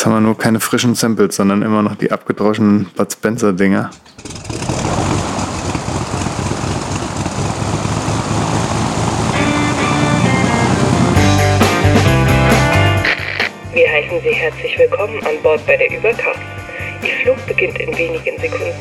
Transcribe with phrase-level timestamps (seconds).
[0.00, 3.90] Jetzt haben wir nur keine frischen Samples, sondern immer noch die abgedroschenen Bud Spencer-Dinger.
[13.74, 16.40] Wir heißen Sie herzlich willkommen an Bord bei der Übercast.
[17.02, 18.72] Ihr Flug beginnt in wenigen Sekunden.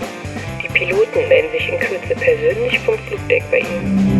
[0.63, 4.18] Die Piloten melden sich in Kürze persönlich vom Flugdeck bei Ihnen.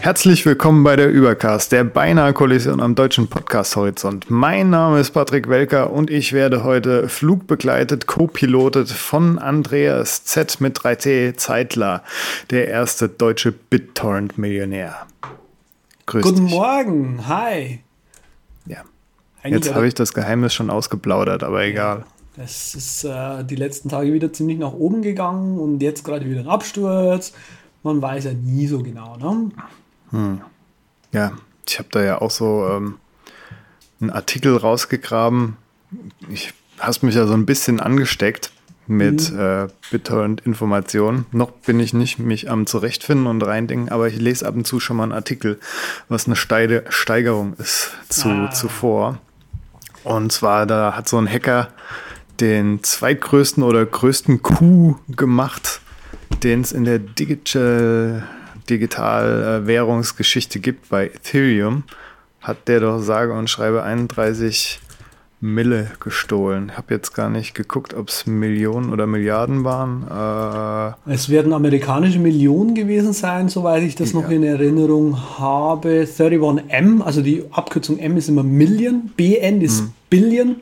[0.00, 4.30] Herzlich willkommen bei der Übercast, der beinahe Kollision am deutschen Podcast-Horizont.
[4.30, 10.78] Mein Name ist Patrick Welker und ich werde heute flugbegleitet, co-pilotet von Andreas Z mit
[10.78, 12.04] 3T Zeitler,
[12.50, 15.06] der erste deutsche BitTorrent-Millionär.
[16.06, 16.54] Grüß Guten dich.
[16.54, 17.80] Morgen, hi.
[18.66, 18.84] Ja,
[19.42, 22.04] Eigentlich jetzt habe ich das Geheimnis schon ausgeplaudert, aber egal.
[22.36, 26.40] Das ist äh, die letzten Tage wieder ziemlich nach oben gegangen und jetzt gerade wieder
[26.40, 27.32] ein Absturz.
[27.82, 29.50] Man weiß ja nie so genau, ne?
[30.10, 30.40] Hm.
[31.12, 31.32] Ja,
[31.66, 32.98] ich habe da ja auch so ähm,
[34.00, 35.56] einen Artikel rausgegraben.
[36.28, 38.52] Ich hast mich ja so ein bisschen angesteckt
[38.86, 39.38] mit mhm.
[39.38, 41.26] äh, BitTorrent-Informationen.
[41.32, 44.80] Noch bin ich nicht mich am zurechtfinden und reindenken, aber ich lese ab und zu
[44.80, 45.58] schon mal einen Artikel,
[46.08, 48.50] was eine Steide Steigerung ist zu ah.
[48.50, 49.18] zuvor.
[50.04, 51.68] Und zwar, da hat so ein Hacker
[52.40, 55.80] den zweitgrößten oder größten Coup gemacht,
[56.42, 58.26] den es in der Digital
[58.70, 61.84] Digital-Währungsgeschichte gibt bei Ethereum,
[62.40, 64.80] hat der doch sage und schreibe 31
[65.40, 66.70] Mille gestohlen.
[66.72, 70.96] Ich habe jetzt gar nicht geguckt, ob es Millionen oder Milliarden waren.
[71.06, 74.20] Äh es werden amerikanische Millionen gewesen sein, soweit ich das ja.
[74.20, 76.08] noch in Erinnerung habe.
[76.08, 79.92] 31M, also die Abkürzung M ist immer Million, BN ist hm.
[80.10, 80.56] Billion.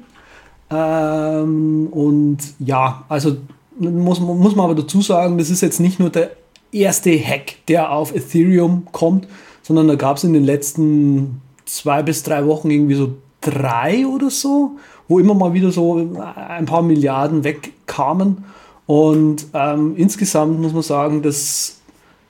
[0.71, 3.37] Ähm, und ja, also
[3.79, 6.33] muss, muss man aber dazu sagen, das ist jetzt nicht nur der
[6.72, 9.27] erste Hack, der auf Ethereum kommt,
[9.62, 14.31] sondern da gab es in den letzten zwei bis drei Wochen irgendwie so drei oder
[14.31, 14.72] so,
[15.09, 18.44] wo immer mal wieder so ein paar Milliarden wegkamen.
[18.87, 21.81] Und ähm, insgesamt muss man sagen, das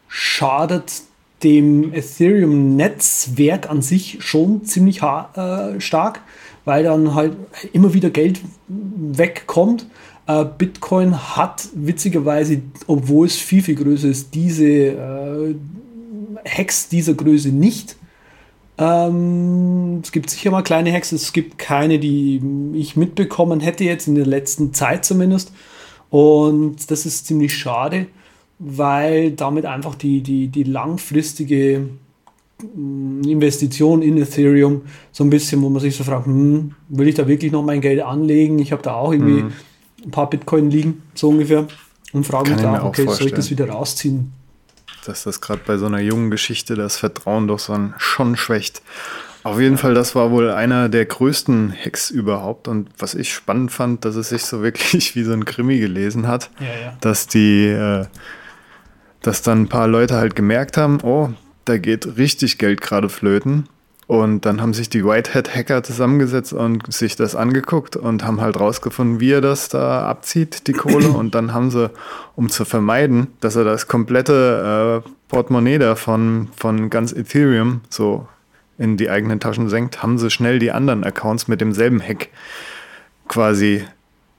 [0.08, 1.02] schadet
[1.42, 6.22] dem Ethereum-Netzwerk an sich schon ziemlich äh, stark,
[6.64, 7.36] weil dann halt
[7.72, 9.86] immer wieder Geld wegkommt.
[10.26, 15.54] Äh, Bitcoin hat witzigerweise, obwohl es viel, viel größer ist, diese äh,
[16.46, 17.96] Hacks dieser Größe nicht.
[18.78, 22.42] Ähm, es gibt sicher mal kleine Hacks, es gibt keine, die
[22.74, 25.52] ich mitbekommen hätte, jetzt in der letzten Zeit zumindest.
[26.10, 28.06] Und das ist ziemlich schade,
[28.58, 31.88] weil damit einfach die, die, die langfristige
[32.74, 34.82] mm, Investition in Ethereum
[35.12, 37.80] so ein bisschen, wo man sich so fragt, hm, will ich da wirklich noch mein
[37.80, 38.58] Geld anlegen?
[38.58, 39.52] Ich habe da auch irgendwie mhm
[40.06, 41.66] ein paar Bitcoin liegen, so ungefähr.
[42.12, 44.32] Und frage mich da, okay, soll ich das wieder rausziehen?
[45.04, 48.82] Dass das gerade bei so einer jungen Geschichte das Vertrauen doch so schon schwächt.
[49.42, 52.66] Auf jeden Fall, das war wohl einer der größten Hacks überhaupt.
[52.66, 56.26] Und was ich spannend fand, dass es sich so wirklich wie so ein Krimi gelesen
[56.26, 56.96] hat, ja, ja.
[57.00, 58.06] dass die, äh,
[59.22, 61.30] dass dann ein paar Leute halt gemerkt haben, oh,
[61.64, 63.68] da geht richtig Geld gerade flöten.
[64.06, 69.18] Und dann haben sich die Whitehead-Hacker zusammengesetzt und sich das angeguckt und haben halt rausgefunden,
[69.18, 71.08] wie er das da abzieht, die Kohle.
[71.08, 71.90] Und dann haben sie,
[72.36, 78.28] um zu vermeiden, dass er das komplette äh, Portemonnaie da von, von ganz Ethereum so
[78.78, 82.28] in die eigenen Taschen senkt, haben sie schnell die anderen Accounts mit demselben Hack
[83.26, 83.84] quasi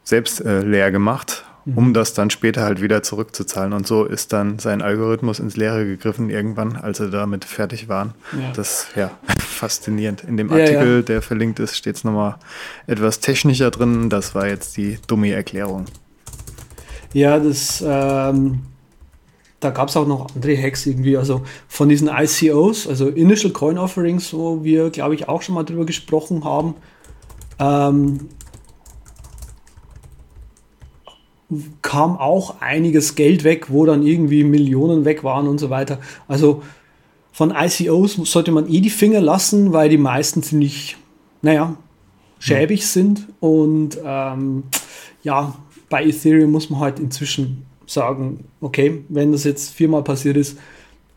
[0.03, 1.43] selbst äh, leer gemacht
[1.75, 3.73] um das dann später halt wieder zurückzuzahlen.
[3.73, 8.13] Und so ist dann sein Algorithmus ins Leere gegriffen irgendwann, als sie damit fertig waren.
[8.33, 8.51] Ja.
[8.53, 10.23] Das ja faszinierend.
[10.23, 11.01] In dem Artikel, ja, ja.
[11.01, 12.35] der verlinkt ist, steht es nochmal
[12.85, 14.09] etwas technischer drin.
[14.09, 15.85] Das war jetzt die dumme Erklärung.
[17.13, 18.61] Ja, das ähm,
[19.59, 23.77] da gab es auch noch andere Hacks irgendwie, also von diesen ICOs, also Initial Coin
[23.77, 26.75] Offerings, wo wir, glaube ich, auch schon mal drüber gesprochen haben.
[27.59, 28.29] Ähm,
[31.81, 35.99] kam auch einiges Geld weg, wo dann irgendwie Millionen weg waren und so weiter.
[36.27, 36.61] Also
[37.31, 40.97] von ICOs sollte man eh die Finger lassen, weil die meisten ziemlich,
[41.41, 41.77] naja,
[42.39, 42.85] schäbig mhm.
[42.85, 43.27] sind.
[43.39, 44.63] Und ähm,
[45.23, 45.55] ja,
[45.89, 50.57] bei Ethereum muss man halt inzwischen sagen, okay, wenn das jetzt viermal passiert ist,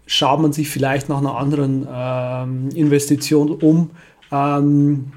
[0.06, 3.90] schaut man sich vielleicht nach einer anderen ähm, Investition um.
[4.30, 5.12] Ähm,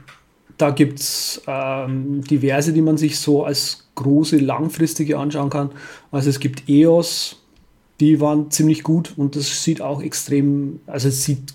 [0.58, 5.72] da gibt es ähm, diverse, die man sich so als große, langfristige anschauen kann.
[6.12, 7.40] Also es gibt EOS,
[8.00, 11.54] die waren ziemlich gut und das sieht auch extrem, also es sieht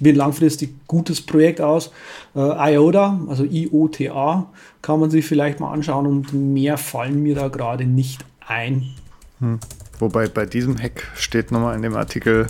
[0.00, 1.92] wie ein langfristig gutes Projekt aus.
[2.34, 4.50] Äh, IOTA, also IOTA,
[4.82, 8.90] kann man sich vielleicht mal anschauen und mehr fallen mir da gerade nicht ein.
[9.38, 9.58] Hm.
[9.98, 12.46] wobei bei diesem Hack steht nochmal in dem Artikel,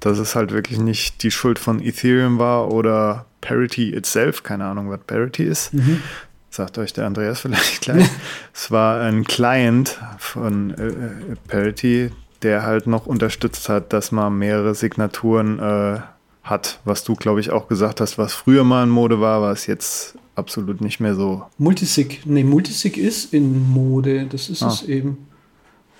[0.00, 4.90] dass es halt wirklich nicht die Schuld von Ethereum war oder Parity itself, keine Ahnung,
[4.90, 5.72] was Parity ist.
[5.72, 6.02] Mhm.
[6.54, 8.08] Sagt euch der Andreas vielleicht gleich.
[8.54, 12.10] es war ein Client von äh, äh, Parity,
[12.42, 15.98] der halt noch unterstützt hat, dass man mehrere Signaturen äh,
[16.44, 19.50] hat, was du, glaube ich, auch gesagt hast, was früher mal in Mode war, war
[19.50, 21.42] es jetzt absolut nicht mehr so.
[21.58, 24.68] Multisig, nee, Multisig ist in Mode, das ist ah.
[24.68, 25.26] es eben.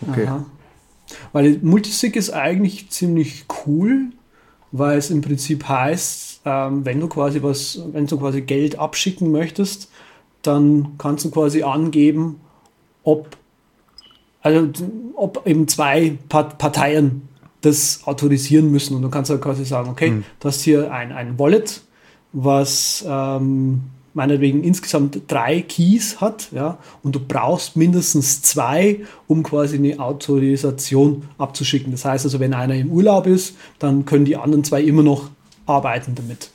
[0.09, 0.29] Okay.
[0.29, 0.47] Aha.
[1.33, 4.13] Weil Multisig ist eigentlich ziemlich cool,
[4.71, 9.33] weil es im Prinzip heißt, ähm, wenn du quasi was, wenn du quasi Geld abschicken
[9.33, 9.89] möchtest,
[10.47, 12.41] dann kannst du quasi angeben,
[13.03, 13.37] ob,
[14.43, 14.69] also
[15.15, 17.29] ob eben zwei Parteien
[17.61, 18.97] das autorisieren müssen.
[18.97, 20.25] Und du kannst halt quasi sagen, okay, mhm.
[20.41, 21.83] du hast hier ein, ein Wallet,
[22.33, 23.83] was ähm,
[24.13, 31.25] meinetwegen insgesamt drei Keys hat, ja, und du brauchst mindestens zwei, um quasi eine Autorisation
[31.37, 31.93] abzuschicken.
[31.93, 35.31] Das heißt also, wenn einer im Urlaub ist, dann können die anderen zwei immer noch
[35.67, 36.51] arbeiten damit.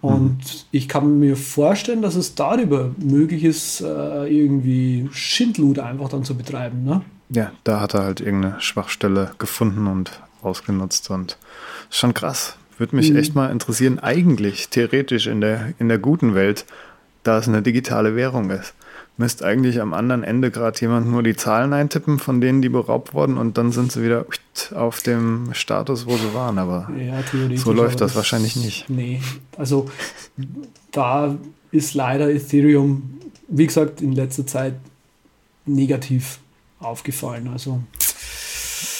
[0.00, 0.60] Und mhm.
[0.70, 6.36] ich kann mir vorstellen, dass es darüber möglich ist, äh, irgendwie Schindluder einfach dann zu
[6.36, 6.84] betreiben.
[6.84, 7.02] Ne?
[7.30, 11.36] Ja, da hat er halt irgendeine Schwachstelle gefunden und ausgenutzt und
[11.90, 12.56] schon krass.
[12.78, 13.16] Würde mich mhm.
[13.16, 16.64] echt mal interessieren, eigentlich theoretisch in der, in der guten Welt,
[17.24, 18.74] da es eine digitale Währung ist.
[19.20, 23.14] Müsste eigentlich am anderen Ende gerade jemand nur die Zahlen eintippen, von denen die beraubt
[23.14, 24.26] wurden, und dann sind sie wieder
[24.74, 26.56] auf dem Status, wo sie waren.
[26.58, 27.22] Aber ja,
[27.56, 28.88] so läuft das, das wahrscheinlich nicht.
[28.88, 29.20] Nee,
[29.56, 29.90] also
[30.92, 31.36] da
[31.72, 33.18] ist leider Ethereum,
[33.48, 34.74] wie gesagt, in letzter Zeit
[35.66, 36.38] negativ
[36.78, 37.48] aufgefallen.
[37.52, 37.82] Also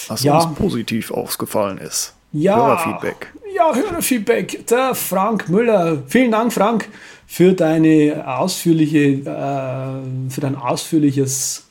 [0.09, 0.37] was ja.
[0.37, 2.13] uns positiv aufgefallen ist.
[2.33, 3.33] Ja, Hörerfeedback.
[3.55, 4.67] Ja, Hörerfeedback.
[4.67, 6.03] Der Frank Müller.
[6.07, 6.89] Vielen Dank, Frank,
[7.31, 11.67] für deine ausführliche, äh, für dein ausführliches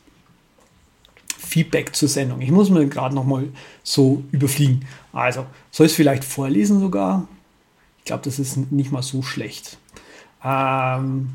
[1.37, 2.41] Feedback zur Sendung.
[2.41, 3.49] Ich muss mir gerade noch mal
[3.83, 4.87] so überfliegen.
[5.13, 7.27] Also, soll ich es vielleicht vorlesen sogar?
[7.99, 9.79] Ich glaube, das ist nicht mal so schlecht.
[10.45, 11.31] Ähm,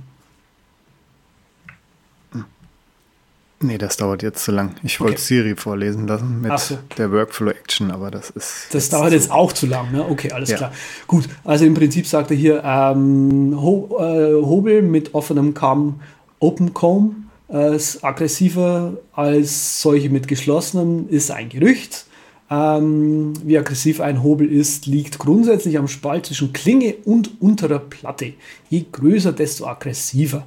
[3.64, 4.76] Nee, das dauert jetzt zu lang.
[4.84, 5.22] Ich wollte okay.
[5.22, 6.78] Siri vorlesen lassen mit so.
[6.98, 8.68] der Workflow Action, aber das ist.
[8.72, 10.06] Das dauert jetzt auch zu lang, ne?
[10.08, 10.58] Okay, alles ja.
[10.58, 10.74] klar.
[11.08, 16.02] Gut, also im Prinzip sagt er hier: ähm, Ho äh, Hobel mit offenem Kamm,
[16.40, 17.16] Open Comb,
[17.50, 22.06] äh, ist aggressiver als solche mit geschlossenem, ist ein Gerücht.
[22.52, 28.34] Ähm, wie aggressiv ein Hobel ist, liegt grundsätzlich am Spalt zwischen Klinge und unterer Platte.
[28.70, 30.44] Je größer, desto aggressiver.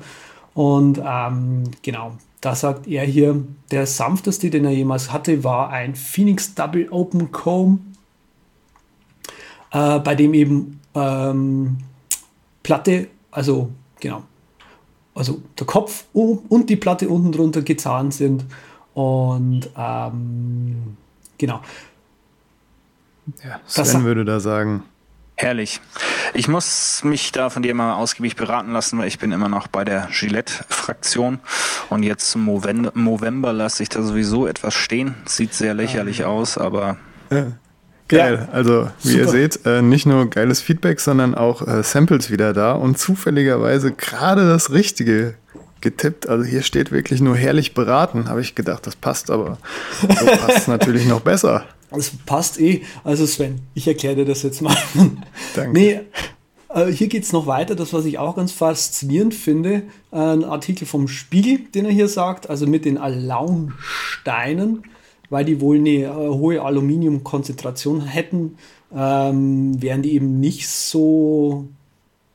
[0.55, 5.94] Und ähm, genau, da sagt er hier, der sanfteste, den er jemals hatte, war ein
[5.94, 7.81] Phoenix Double Open Comb,
[9.73, 11.79] äh, bei dem eben ähm,
[12.62, 14.23] Platte, also genau,
[15.15, 18.44] also der Kopf und die Platte unten drunter gezahnt sind.
[18.93, 20.97] Und ähm,
[21.38, 21.61] genau.
[23.43, 24.83] Ja, Sven das, würde da sagen,
[25.38, 25.83] Herrlich.
[26.33, 29.67] Ich muss mich da von dir mal ausgiebig beraten lassen, weil ich bin immer noch
[29.67, 31.41] bei der Gillette-Fraktion
[31.91, 35.15] und jetzt zum Movember lasse ich da sowieso etwas stehen.
[35.27, 36.29] Sieht sehr lächerlich ah.
[36.29, 36.97] aus, aber...
[37.31, 37.53] Ja.
[38.09, 38.47] Geil.
[38.47, 39.25] Ja, also wie super.
[39.25, 43.93] ihr seht, äh, nicht nur geiles Feedback, sondern auch äh, Samples wieder da und zufälligerweise
[43.93, 45.35] gerade das Richtige
[45.81, 46.28] getippt.
[46.28, 49.58] Also hier steht wirklich nur herrlich beraten, habe ich gedacht, das passt, aber
[50.00, 51.64] so passt natürlich noch besser.
[51.90, 52.82] Das passt eh.
[53.05, 54.76] Also Sven, ich erkläre dir das jetzt mal.
[55.54, 55.73] Danke.
[55.73, 56.00] Nee,
[56.68, 60.87] äh, hier geht es noch weiter, das, was ich auch ganz faszinierend finde, ein Artikel
[60.87, 64.83] vom Spiegel, den er hier sagt, also mit den Alaunsteinen,
[65.30, 68.59] weil die wohl eine äh, hohe Aluminiumkonzentration hätten,
[68.95, 71.66] ähm, wären die eben nicht so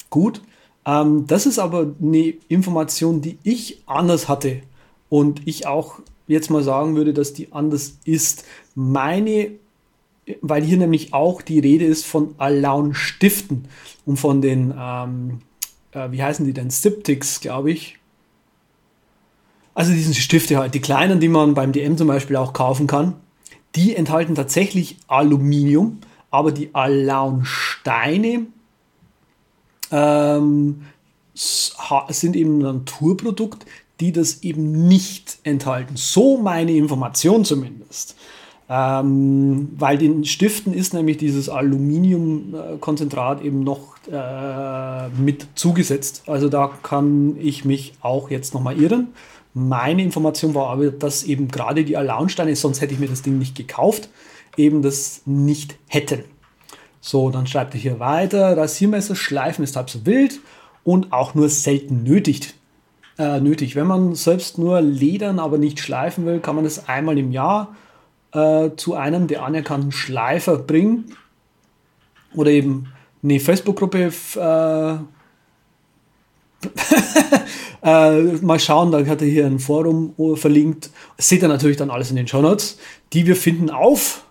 [0.09, 0.41] gut.
[0.85, 4.61] Ähm, das ist aber eine Information, die ich anders hatte
[5.09, 8.45] und ich auch jetzt mal sagen würde, dass die anders ist.
[8.73, 9.51] Meine,
[10.41, 13.65] weil hier nämlich auch die Rede ist von Alaun Stiften
[14.05, 15.41] und von den, ähm,
[15.91, 17.97] äh, wie heißen die denn, Stiptics, glaube ich.
[19.73, 23.15] Also diesen Stifte halt, die kleinen, die man beim DM zum Beispiel auch kaufen kann,
[23.75, 28.47] die enthalten tatsächlich Aluminium, aber die Alaun-Steine
[29.91, 30.81] ähm,
[31.33, 33.65] sind eben Naturprodukt,
[33.99, 35.95] die das eben nicht enthalten.
[35.95, 38.15] So meine Information zumindest.
[38.73, 46.23] Ähm, weil den Stiften ist nämlich dieses Aluminiumkonzentrat eben noch äh, mit zugesetzt.
[46.27, 49.09] Also da kann ich mich auch jetzt nochmal irren.
[49.53, 53.37] Meine Information war aber, dass eben gerade die Alaunsteine, sonst hätte ich mir das Ding
[53.37, 54.07] nicht gekauft,
[54.55, 56.23] eben das nicht hätten.
[57.01, 60.39] So, dann schreibt er hier weiter, Rasiermesser schleifen ist halb so wild
[60.83, 62.53] und auch nur selten nötig
[63.21, 63.75] äh, nötig.
[63.75, 67.75] Wenn man selbst nur ledern, aber nicht schleifen will, kann man das einmal im Jahr
[68.33, 71.15] äh, zu einem der anerkannten Schleifer bringen.
[72.33, 72.91] Oder eben
[73.23, 74.93] eine Facebook-Gruppe äh,
[77.87, 80.89] äh, mal schauen, da hat er hier ein Forum verlinkt.
[81.17, 82.79] Seht ihr natürlich dann alles in den Show Notes,
[83.13, 84.23] die wir finden auf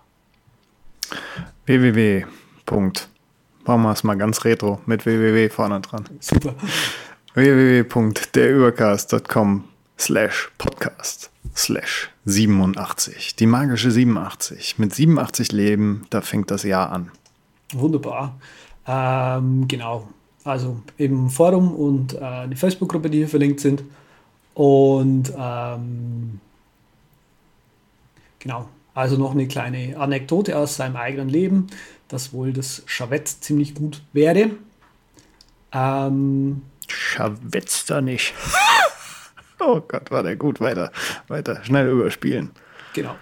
[1.66, 2.24] www.
[2.70, 6.04] Machen wir es mal ganz retro mit www vorne dran.
[6.20, 6.54] Super.
[7.34, 9.64] www.derübercast.com
[9.98, 13.36] slash podcast slash 87.
[13.36, 14.78] Die magische 87.
[14.78, 17.10] Mit 87 Leben, da fängt das Jahr an.
[17.72, 18.38] Wunderbar.
[18.86, 20.08] Ähm, genau.
[20.44, 23.84] Also eben Forum und äh, eine Facebook-Gruppe, die hier verlinkt sind.
[24.54, 26.40] Und ähm,
[28.38, 31.68] genau, also noch eine kleine Anekdote aus seinem eigenen Leben,
[32.10, 34.50] dass wohl das Chavett ziemlich gut wäre.
[35.72, 38.34] Ähm, Schawätzt da nicht.
[39.60, 40.60] oh Gott, war der gut.
[40.60, 40.92] Weiter,
[41.28, 42.50] weiter, schnell überspielen.
[42.92, 43.14] Genau.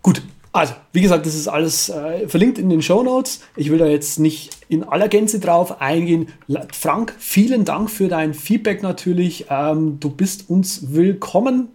[0.00, 3.40] Gut, also, wie gesagt, das ist alles äh, verlinkt in den Show Notes.
[3.56, 6.28] Ich will da jetzt nicht in aller Gänze drauf eingehen.
[6.72, 9.46] Frank, vielen Dank für dein Feedback natürlich.
[9.48, 11.68] Ähm, du bist uns willkommen.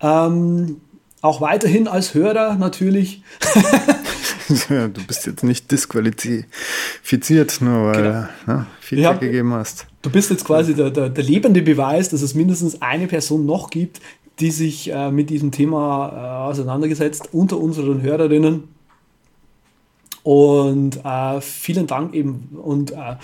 [0.00, 0.80] Ähm,
[1.20, 3.22] auch weiterhin als Hörer natürlich.
[4.68, 8.26] du bist jetzt nicht disqualifiziert, nur weil genau.
[8.46, 9.86] du ne, Feedback ja, gegeben hast.
[10.02, 13.70] Du bist jetzt quasi der, der, der lebende Beweis, dass es mindestens eine Person noch
[13.70, 14.00] gibt,
[14.40, 18.64] die sich äh, mit diesem Thema äh, auseinandergesetzt unter unseren Hörerinnen.
[20.22, 23.16] Und äh, vielen Dank eben und äh,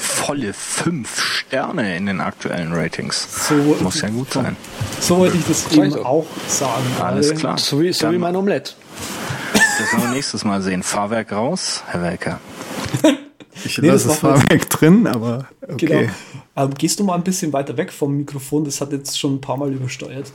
[0.00, 3.48] volle fünf Sterne in den aktuellen Ratings.
[3.48, 4.56] So Muss ja gut sein.
[5.00, 6.86] So wollte ich das eben auch sagen.
[7.00, 7.58] Alles klar.
[7.58, 8.72] So wie, so wie mein Omelette.
[9.52, 10.82] Das werden wir nächstes Mal sehen.
[10.82, 12.40] Fahrwerk raus, Herr Welker.
[13.64, 15.86] Ich nee, lasse das, das Fahrwerk drin, aber okay.
[15.86, 16.12] Genau.
[16.56, 18.64] Ähm, gehst du mal ein bisschen weiter weg vom Mikrofon?
[18.64, 20.32] Das hat jetzt schon ein paar Mal übersteuert.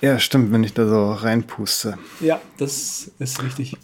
[0.00, 1.98] Ja, stimmt, wenn ich da so reinpuste.
[2.20, 3.76] Ja, das ist richtig.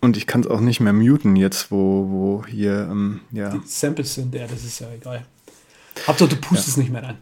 [0.00, 3.50] Und ich kann es auch nicht mehr muten jetzt, wo, wo hier, ähm, ja.
[3.50, 5.24] Die Samples sind, ja, das ist ja egal.
[6.06, 6.82] Hauptsache, du pustest ja.
[6.84, 7.18] nicht mehr rein.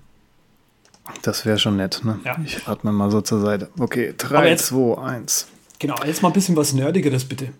[1.22, 2.18] Das wäre schon nett, ne?
[2.24, 2.36] Ja.
[2.44, 3.70] Ich atme mal so zur Seite.
[3.78, 5.46] Okay, 3, 2, 1.
[5.78, 7.52] Genau, jetzt mal ein bisschen was Nerdigeres, bitte.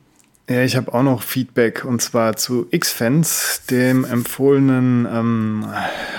[0.49, 5.67] Ja, ich habe auch noch Feedback und zwar zu Xfans, dem empfohlenen ähm,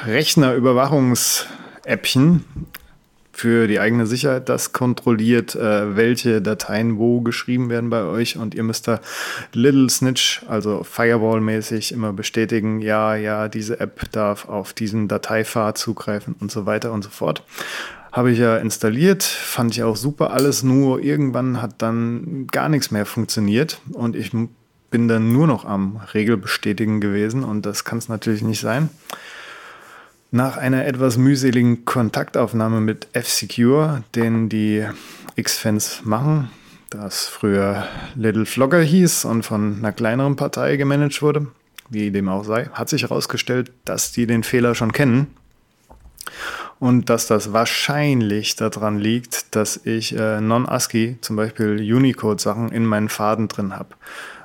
[0.06, 2.44] Rechnerüberwachungs-Appchen
[3.32, 4.50] für die eigene Sicherheit.
[4.50, 9.00] Das kontrolliert, äh, welche Dateien wo geschrieben werden bei euch und ihr müsst da
[9.54, 16.36] Little Snitch, also Firewall-mäßig immer bestätigen, ja, ja, diese App darf auf diesen Dateipfad zugreifen
[16.40, 17.44] und so weiter und so fort.
[18.18, 22.90] Habe ich ja installiert, fand ich auch super alles, nur irgendwann hat dann gar nichts
[22.90, 24.32] mehr funktioniert und ich
[24.90, 28.90] bin dann nur noch am Regelbestätigen gewesen und das kann es natürlich nicht sein.
[30.32, 34.84] Nach einer etwas mühseligen Kontaktaufnahme mit F-Secure, den die
[35.36, 36.50] X-Fans machen,
[36.90, 41.46] das früher Little Flogger hieß und von einer kleineren Partei gemanagt wurde,
[41.92, 45.28] wie dem auch sei, hat sich herausgestellt, dass die den Fehler schon kennen
[46.80, 53.10] und dass das wahrscheinlich daran liegt, dass ich äh, Non-ASCII, zum Beispiel Unicode-Sachen, in meinen
[53.10, 53.90] Faden drin habe.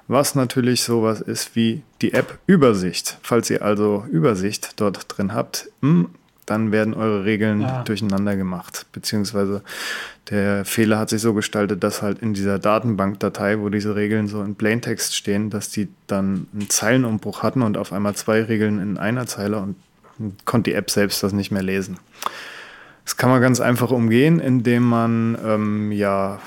[0.09, 3.19] Was natürlich sowas ist wie die App-Übersicht.
[3.23, 6.09] Falls ihr also Übersicht dort drin habt, mh, hm,
[6.47, 7.83] dann werden eure Regeln ja.
[7.85, 8.87] durcheinander gemacht.
[8.93, 9.63] Beziehungsweise
[10.29, 14.43] der Fehler hat sich so gestaltet, dass halt in dieser Datenbankdatei, wo diese Regeln so
[14.43, 18.99] in Plaintext stehen, dass die dann einen Zeilenumbruch hatten und auf einmal zwei Regeln in
[18.99, 19.77] einer Zeile und
[20.45, 21.99] konnte die App selbst das nicht mehr lesen.
[23.05, 26.41] Das kann man ganz einfach umgehen, indem man ähm, ja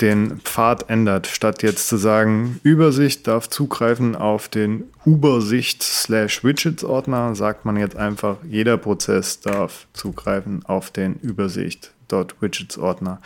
[0.00, 1.26] den Pfad ändert.
[1.26, 7.76] Statt jetzt zu sagen, Übersicht darf zugreifen auf den Übersicht slash Widgets Ordner, sagt man
[7.76, 13.20] jetzt einfach, jeder Prozess darf zugreifen auf den Übersicht dort Widgets Ordner.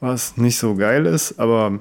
[0.00, 1.80] Was nicht so geil ist, aber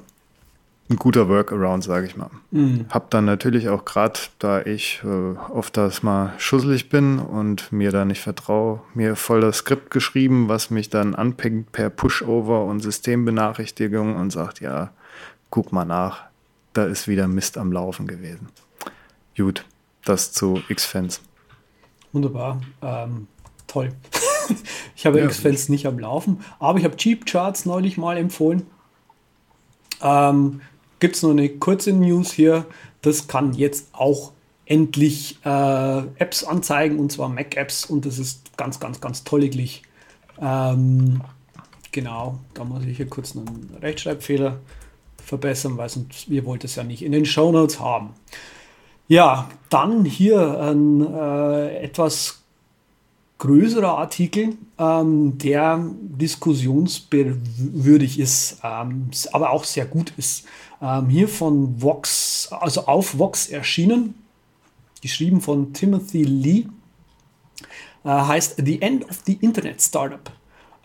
[0.90, 2.32] ein guter Workaround, sage ich mal.
[2.50, 2.86] Mhm.
[2.90, 7.92] Hab dann natürlich auch gerade, da ich äh, oft das mal schusselig bin und mir
[7.92, 12.80] da nicht vertraue, mir voll das Skript geschrieben, was mich dann anpingt per Pushover und
[12.80, 14.90] Systembenachrichtigung und sagt, ja,
[15.52, 16.24] guck mal nach,
[16.74, 18.48] da ist wieder Mist am Laufen gewesen.
[19.38, 19.66] Gut,
[20.06, 21.22] das zu X-Fans.
[22.14, 23.28] Wunderbar, ähm,
[23.68, 23.92] toll.
[24.96, 25.26] ich habe ja.
[25.26, 28.66] X-Fans nicht am Laufen, aber ich habe Cheap Charts neulich mal empfohlen.
[30.02, 30.62] Ähm,
[31.00, 32.66] gibt es noch eine kurze News hier.
[33.02, 34.32] Das kann jetzt auch
[34.66, 39.82] endlich äh, Apps anzeigen und zwar Mac-Apps und das ist ganz, ganz, ganz tolliglich.
[40.40, 41.22] Ähm,
[41.92, 44.60] genau, da muss ich hier kurz einen Rechtschreibfehler
[45.24, 48.12] verbessern, weil sonst ihr wollt es ja nicht in den Show Notes haben.
[49.08, 52.40] Ja, dann hier ein äh, etwas
[53.40, 60.46] größerer Artikel, ähm, der diskussionswürdig ist, ähm, aber auch sehr gut ist.
[60.82, 64.16] Ähm, hier von Vox, also auf Vox erschienen,
[65.02, 66.66] geschrieben von Timothy Lee,
[68.04, 70.32] äh, heißt The End of the Internet Startup.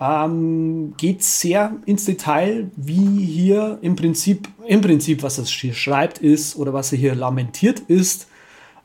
[0.01, 6.19] Ähm, geht sehr ins Detail, wie hier im Prinzip, im Prinzip, was es hier schreibt,
[6.19, 8.27] ist oder was er hier lamentiert ist.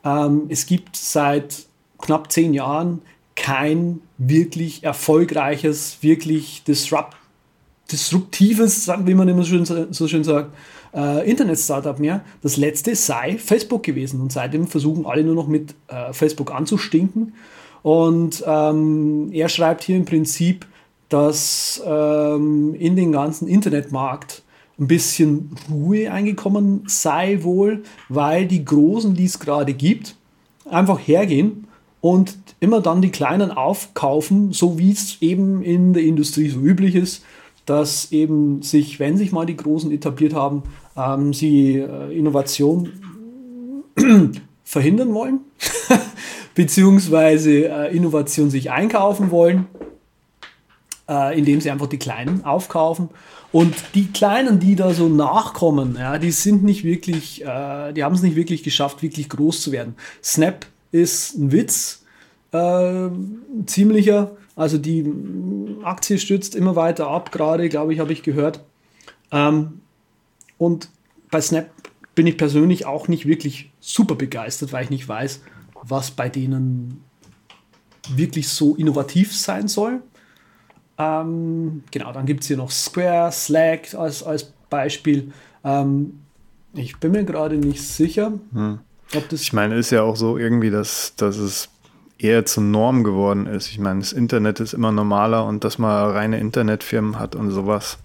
[0.04, 1.66] Ähm, es gibt seit
[1.98, 3.02] knapp zehn Jahren
[3.34, 7.16] kein wirklich erfolgreiches, wirklich disrupt,
[7.90, 10.54] disruptives, wie man immer schön, so schön sagt,
[10.94, 12.22] äh, Internet-Startup mehr.
[12.42, 17.34] Das letzte sei Facebook gewesen und seitdem versuchen alle nur noch mit äh, Facebook anzustinken.
[17.82, 20.66] Und ähm, er schreibt hier im Prinzip,
[21.08, 24.42] dass ähm, in den ganzen Internetmarkt
[24.78, 30.16] ein bisschen Ruhe eingekommen sei wohl, weil die Großen, die es gerade gibt,
[30.64, 31.66] einfach hergehen
[32.00, 36.94] und immer dann die Kleinen aufkaufen, so wie es eben in der Industrie so üblich
[36.94, 37.24] ist,
[37.66, 40.62] dass eben sich, wenn sich mal die Großen etabliert haben,
[40.96, 42.92] ähm, sie äh, Innovation
[44.64, 45.40] verhindern wollen,
[46.54, 49.66] beziehungsweise äh, Innovation sich einkaufen wollen,
[51.08, 53.10] äh, indem sie einfach die Kleinen aufkaufen.
[53.52, 58.14] Und die Kleinen, die da so nachkommen, ja, die sind nicht wirklich, äh, die haben
[58.14, 59.96] es nicht wirklich geschafft, wirklich groß zu werden.
[60.22, 62.04] Snap ist ein Witz,
[62.52, 63.08] äh,
[63.66, 64.36] ziemlicher.
[64.54, 65.10] Also die
[65.82, 68.60] Aktie stürzt immer weiter ab, gerade, glaube ich, habe ich gehört.
[69.32, 69.79] Ähm,
[70.60, 70.90] und
[71.30, 71.70] bei Snap
[72.14, 75.40] bin ich persönlich auch nicht wirklich super begeistert, weil ich nicht weiß,
[75.82, 77.02] was bei denen
[78.14, 80.02] wirklich so innovativ sein soll.
[80.98, 85.32] Ähm, genau, dann gibt es hier noch Square, Slack als, als Beispiel.
[85.64, 86.20] Ähm,
[86.74, 88.34] ich bin mir gerade nicht sicher.
[88.52, 88.80] Hm.
[89.16, 91.70] Ob das ich meine, ist ja auch so irgendwie, dass, dass es
[92.18, 93.70] eher zur Norm geworden ist.
[93.70, 97.96] Ich meine, das Internet ist immer normaler und dass man reine Internetfirmen hat und sowas.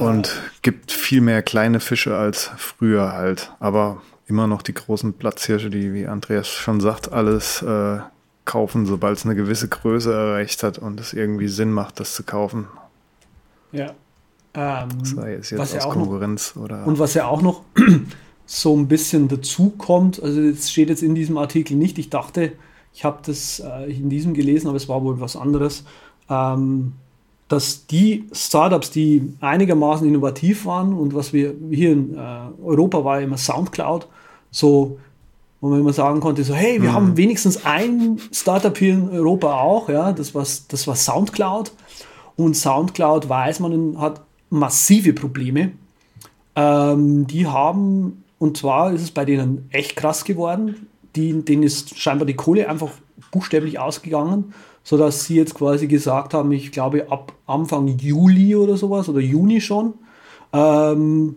[0.00, 3.52] Und gibt viel mehr kleine Fische als früher halt.
[3.60, 7.98] Aber immer noch die großen Platzhirsche, die, wie Andreas schon sagt, alles äh,
[8.44, 12.22] kaufen, sobald es eine gewisse Größe erreicht hat und es irgendwie Sinn macht, das zu
[12.24, 12.66] kaufen.
[13.72, 13.92] Ja.
[14.54, 16.86] Ähm, Sei es jetzt aus Konkurrenz noch, oder.
[16.86, 17.62] Und was ja auch noch
[18.46, 22.52] so ein bisschen dazu kommt, also das steht jetzt in diesem Artikel nicht, ich dachte,
[22.92, 25.84] ich habe das äh, in diesem gelesen, aber es war wohl was anderes.
[26.30, 26.92] Ähm,
[27.48, 32.18] dass die Startups, die einigermaßen innovativ waren und was wir hier in äh,
[32.64, 34.06] Europa war immer Soundcloud,
[34.50, 34.98] so,
[35.60, 36.94] wo man immer sagen konnte, so, hey, wir mhm.
[36.94, 41.72] haben wenigstens ein Startup hier in Europa auch, ja, das war, das war Soundcloud
[42.36, 45.72] und Soundcloud weiß man hat massive Probleme.
[46.56, 51.98] Ähm, die haben, und zwar ist es bei denen echt krass geworden, die, denen ist
[51.98, 52.90] scheinbar die Kohle einfach
[53.30, 54.54] buchstäblich ausgegangen
[54.84, 59.60] sodass sie jetzt quasi gesagt haben, ich glaube ab Anfang Juli oder sowas oder Juni
[59.60, 59.94] schon,
[60.52, 61.36] ähm,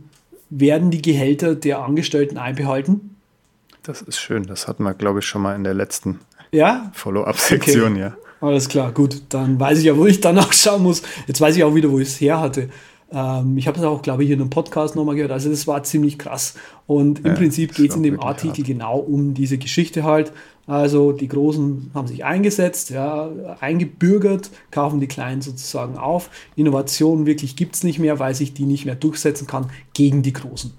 [0.50, 3.16] werden die Gehälter der Angestellten einbehalten.
[3.84, 6.20] Das ist schön, das hatten wir, glaube ich, schon mal in der letzten
[6.52, 6.92] ja?
[6.94, 8.02] Follow-up-Sektion, okay.
[8.02, 8.18] ja.
[8.40, 11.02] Alles klar, gut, dann weiß ich ja, wo ich danach schauen muss.
[11.26, 12.70] Jetzt weiß ich auch wieder, wo ich es her hatte.
[13.12, 15.32] Ähm, ich habe es auch, glaube ich, hier in einem Podcast nochmal gehört.
[15.32, 16.56] Also das war ziemlich krass.
[16.86, 18.68] Und im ja, Prinzip geht es in dem Artikel hart.
[18.68, 20.34] genau um diese Geschichte halt.
[20.66, 23.30] Also die Großen haben sich eingesetzt, ja,
[23.62, 26.30] eingebürgert, kaufen die Kleinen sozusagen auf.
[26.58, 30.34] Innovation wirklich gibt es nicht mehr, weil sich die nicht mehr durchsetzen kann gegen die
[30.34, 30.74] Großen.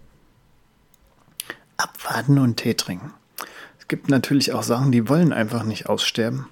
[1.79, 3.13] Abwarten und Tee trinken.
[3.79, 6.47] Es gibt natürlich auch Sachen, die wollen einfach nicht aussterben.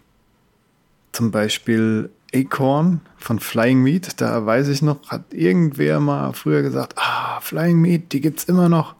[1.12, 6.94] Zum Beispiel Acorn von Flying Meat, da weiß ich noch, hat irgendwer mal früher gesagt,
[6.96, 8.94] ah, Flying Meat, die gibt's immer noch.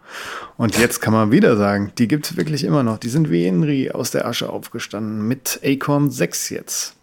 [0.57, 2.99] Und jetzt kann man wieder sagen, die gibt's wirklich immer noch.
[2.99, 6.95] Die sind wie Henry aus der Asche aufgestanden mit Acorn 6 jetzt.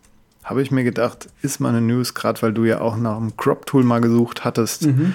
[0.44, 3.38] Habe ich mir gedacht, ist mal eine News, gerade weil du ja auch nach einem
[3.38, 5.14] Crop Tool mal gesucht hattest mhm.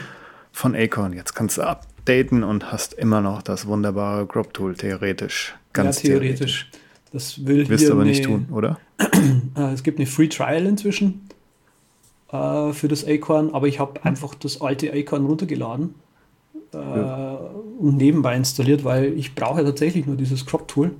[0.53, 1.13] von Acorn.
[1.13, 5.55] Jetzt kannst du updaten und hast immer noch das wunderbare Crop Tool, theoretisch.
[5.73, 6.71] Ganz ja, theoretisch.
[6.71, 6.88] theoretisch.
[7.13, 8.79] Das will Wirst du aber eine, nicht tun, oder?
[9.57, 11.29] Äh, es gibt eine Free Trial inzwischen
[12.31, 15.95] äh, für das Acorn, aber ich habe einfach das alte Acorn runtergeladen
[16.73, 17.41] äh, ja.
[17.79, 20.93] und nebenbei installiert, weil ich brauche tatsächlich nur dieses Crop Tool.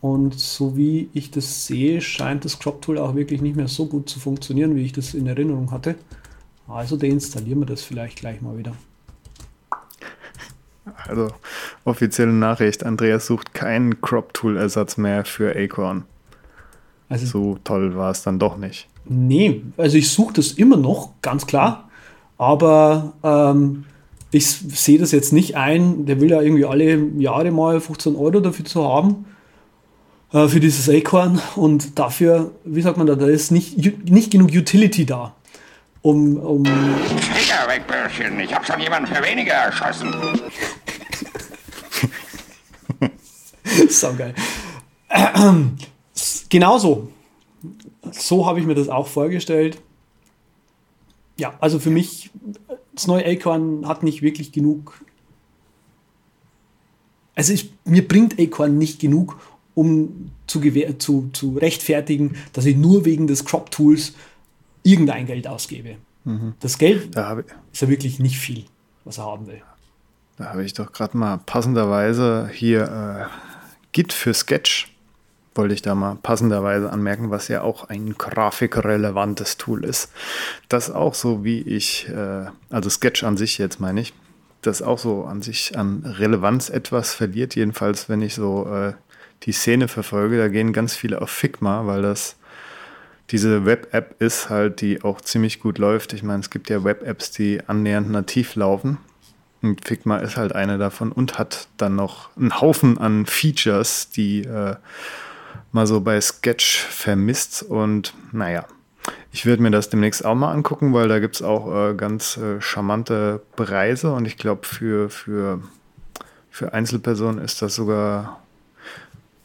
[0.00, 3.86] Und so wie ich das sehe, scheint das Crop Tool auch wirklich nicht mehr so
[3.86, 5.96] gut zu funktionieren, wie ich das in Erinnerung hatte.
[6.66, 8.74] Also deinstallieren wir das vielleicht gleich mal wieder.
[11.08, 11.28] Also
[11.84, 16.04] offizielle Nachricht, Andreas sucht keinen Crop Tool Ersatz mehr für Acorn.
[17.08, 18.88] Also so toll war es dann doch nicht.
[19.04, 21.88] Nee, also ich suche das immer noch, ganz klar.
[22.38, 23.84] Aber ähm,
[24.30, 26.06] ich sehe das jetzt nicht ein.
[26.06, 29.24] Der will ja irgendwie alle Jahre mal 15 Euro dafür zu haben.
[30.32, 33.76] äh, für dieses Acorn und dafür, wie sagt man da, da ist nicht,
[34.08, 35.34] nicht genug Utility da.
[36.02, 38.40] Um, um Finger weg, Bürschchen.
[38.40, 40.14] Ich hab schon jemanden für weniger erschossen.
[43.90, 44.34] Saugeil.
[46.48, 47.08] Genauso.
[48.12, 49.80] So habe ich mir das auch vorgestellt.
[51.36, 52.30] Ja, also für mich,
[52.94, 55.02] das neue Acorn hat nicht wirklich genug.
[57.34, 59.40] Also ich, mir bringt Acorn nicht genug,
[59.74, 60.60] um zu,
[60.98, 64.12] zu, zu rechtfertigen, dass ich nur wegen des Crop Tools
[64.82, 65.96] irgendein Geld ausgebe.
[66.24, 66.54] Mhm.
[66.60, 67.16] Das Geld
[67.72, 68.64] ist ja wirklich nicht viel,
[69.04, 69.62] was er haben will.
[70.36, 73.49] Da habe ich doch gerade mal passenderweise hier äh,
[73.92, 74.94] Git für Sketch,
[75.54, 80.12] wollte ich da mal passenderweise anmerken, was ja auch ein grafikrelevantes Tool ist.
[80.68, 84.14] Das auch so wie ich, äh, also Sketch an sich jetzt meine ich,
[84.62, 88.92] das auch so an sich an Relevanz etwas verliert, jedenfalls wenn ich so äh,
[89.44, 92.36] die Szene verfolge, da gehen ganz viele auf Figma, weil das
[93.30, 96.12] diese Web-App ist halt, die auch ziemlich gut läuft.
[96.12, 98.98] Ich meine, es gibt ja Web-Apps, die annähernd nativ laufen.
[99.62, 104.42] Und Figma ist halt eine davon und hat dann noch einen Haufen an Features, die
[104.42, 104.76] äh,
[105.72, 107.62] mal so bei Sketch vermisst.
[107.62, 108.66] Und naja,
[109.32, 112.36] ich werde mir das demnächst auch mal angucken, weil da gibt es auch äh, ganz
[112.36, 115.62] äh, charmante Preise und ich glaube, für, für,
[116.50, 118.40] für Einzelpersonen ist das sogar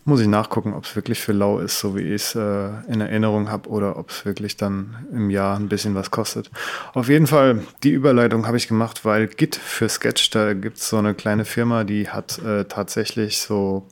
[0.06, 3.02] muss ich nachgucken, ob es wirklich für lau ist, so wie ich es äh, in
[3.02, 6.52] Erinnerung habe, oder ob es wirklich dann im Jahr ein bisschen was kostet.
[6.94, 10.90] Auf jeden Fall, die Überleitung habe ich gemacht, weil Git für Sketch, da gibt es
[10.90, 13.88] so eine kleine Firma, die hat äh, tatsächlich so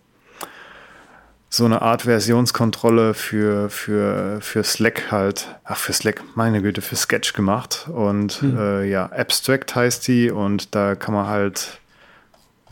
[1.49, 6.95] so eine Art Versionskontrolle für, für, für Slack halt, ach für Slack, meine Güte, für
[6.95, 7.87] Sketch gemacht.
[7.93, 8.57] Und hm.
[8.57, 11.79] äh, ja, Abstract heißt die und da kann man halt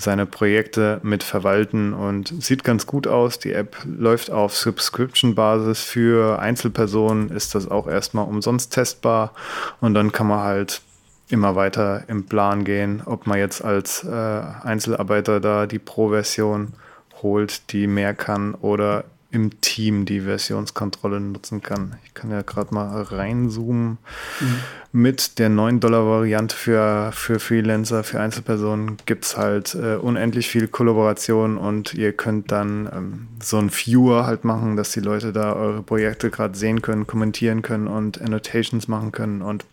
[0.02, 3.40] seine Projekte mit verwalten und sieht ganz gut aus.
[3.40, 5.82] Die App läuft auf Subscription-Basis.
[5.82, 9.34] Für Einzelpersonen ist das auch erstmal umsonst testbar
[9.80, 10.82] und dann kann man halt
[11.30, 16.74] immer weiter im Plan gehen, ob man jetzt als äh, Einzelarbeiter da die Pro-Version
[17.22, 21.96] holt, die mehr kann oder im Team die Versionskontrolle nutzen kann.
[22.06, 23.98] Ich kann ja gerade mal reinzoomen.
[24.40, 24.56] Mhm.
[24.94, 31.58] Mit der 9-Dollar-Variante für, für Freelancer, für Einzelpersonen gibt es halt äh, unendlich viel Kollaboration
[31.58, 35.82] und ihr könnt dann ähm, so ein Viewer halt machen, dass die Leute da eure
[35.82, 39.64] Projekte gerade sehen können, kommentieren können und Annotations machen können und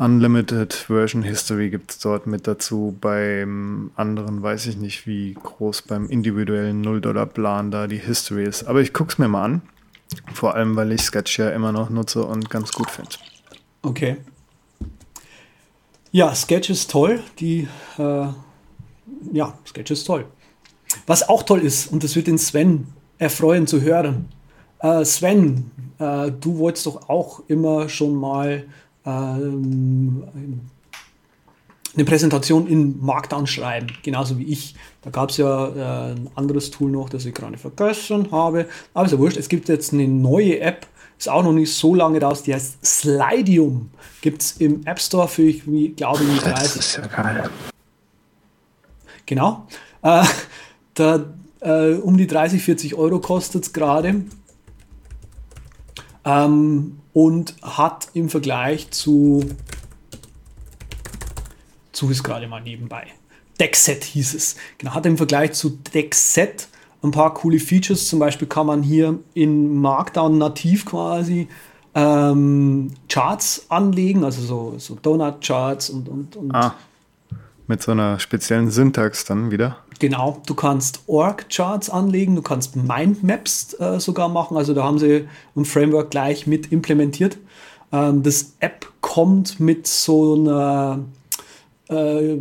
[0.00, 2.96] Unlimited Version History gibt es dort mit dazu.
[3.02, 8.64] Beim anderen weiß ich nicht, wie groß beim individuellen 0-Dollar-Plan da die History ist.
[8.64, 9.62] Aber ich gucke es mir mal an.
[10.32, 13.10] Vor allem, weil ich Sketch ja immer noch nutze und ganz gut finde.
[13.82, 14.16] Okay.
[16.12, 17.22] Ja, Sketch ist toll.
[17.38, 18.28] Die, äh,
[19.32, 20.24] ja, Sketch ist toll.
[21.06, 22.86] Was auch toll ist, und das wird den Sven
[23.18, 24.30] erfreuen zu hören.
[24.78, 28.64] Äh, Sven, äh, du wolltest doch auch immer schon mal
[29.04, 30.24] ähm,
[31.94, 34.74] eine Präsentation in Markdown schreiben, genauso wie ich.
[35.02, 38.66] Da gab es ja äh, ein anderes Tool noch, das ich gerade vergessen habe.
[38.94, 40.86] Aber ist ja wurscht, es gibt jetzt eine neue App,
[41.18, 43.90] ist auch noch nicht so lange raus, die heißt Slidium.
[44.20, 45.64] Gibt es im App Store für, ich
[45.96, 46.54] glaube, ich, 30.
[46.54, 47.50] Das ist ja geil.
[49.26, 49.66] Genau.
[50.02, 50.24] Äh,
[50.94, 51.24] da,
[51.60, 54.24] äh, um die 30, 40 Euro kostet es gerade.
[56.24, 59.44] Ähm, und hat im Vergleich zu,
[61.92, 63.06] zu es gerade mal nebenbei,
[63.58, 66.68] Deckset hieß es, genau, hat im Vergleich zu Deckset
[67.02, 71.48] ein paar coole Features, zum Beispiel kann man hier in Markdown nativ quasi
[71.94, 76.74] ähm, Charts anlegen, also so, so Donut-Charts und, und, und ah,
[77.66, 79.78] mit so einer speziellen Syntax dann wieder.
[80.00, 84.56] Genau, du kannst Org-Charts anlegen, du kannst Mindmaps äh, sogar machen.
[84.56, 87.36] Also da haben sie ein Framework gleich mit implementiert.
[87.92, 91.00] Ähm, das App kommt mit so einer
[91.90, 92.38] äh,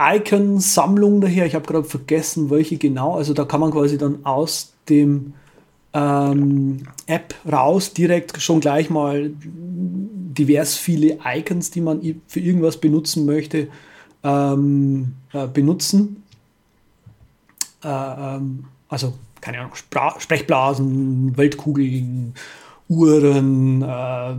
[0.00, 1.46] Icon-Sammlung daher.
[1.46, 3.16] Ich habe gerade vergessen, welche genau.
[3.16, 5.34] Also da kann man quasi dann aus dem
[5.94, 13.26] ähm, App raus direkt schon gleich mal divers viele Icons, die man für irgendwas benutzen
[13.26, 13.68] möchte,
[14.22, 16.23] ähm, äh, benutzen.
[17.84, 17.88] Äh,
[18.36, 22.34] ähm, also keine Ahnung, Spra Sprechblasen, Weltkugeln,
[22.88, 24.34] Uhren, äh,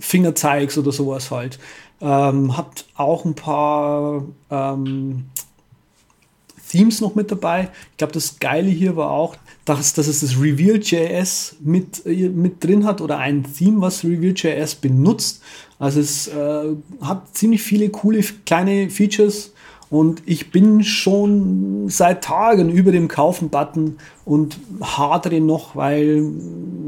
[0.00, 1.58] Fingerzeigs oder sowas halt.
[2.00, 5.26] Ähm, hat auch ein paar ähm,
[6.68, 7.70] Themes noch mit dabei.
[7.90, 12.62] Ich glaube, das Geile hier war auch, dass, dass es das Reveal.js mit, äh, mit
[12.64, 15.42] drin hat oder ein Theme, was Reveal.js benutzt.
[15.78, 19.52] Also es äh, hat ziemlich viele coole kleine Features
[19.90, 23.96] Und ich bin schon seit Tagen über dem Kaufen-Button
[24.26, 26.20] und hadere noch, weil,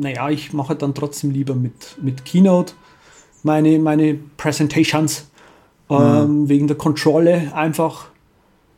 [0.01, 2.75] naja, ich mache dann trotzdem lieber mit, mit Keynote
[3.43, 5.31] meine, meine Presentations
[5.89, 8.09] ähm, wegen der Kontrolle einfach.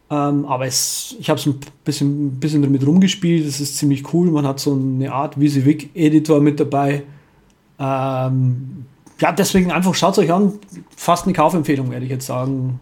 [0.08, 3.46] Ähm, aber es, ich habe es ein bisschen, bisschen damit rumgespielt.
[3.46, 4.30] Es ist ziemlich cool.
[4.30, 7.02] Man hat so eine Art VisiVic-Editor mit dabei.
[7.78, 8.87] Ähm,
[9.20, 10.52] ja, deswegen einfach schaut es euch an.
[10.96, 12.80] Fast eine Kaufempfehlung, werde ich jetzt sagen.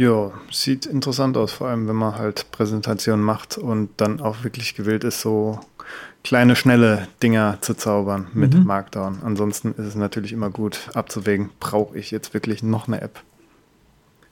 [0.00, 4.74] Ja, sieht interessant aus, vor allem wenn man halt Präsentationen macht und dann auch wirklich
[4.74, 5.60] gewillt ist, so
[6.24, 8.64] kleine, schnelle Dinger zu zaubern mit mhm.
[8.64, 9.18] Markdown.
[9.22, 13.20] Ansonsten ist es natürlich immer gut abzuwägen, brauche ich jetzt wirklich noch eine App?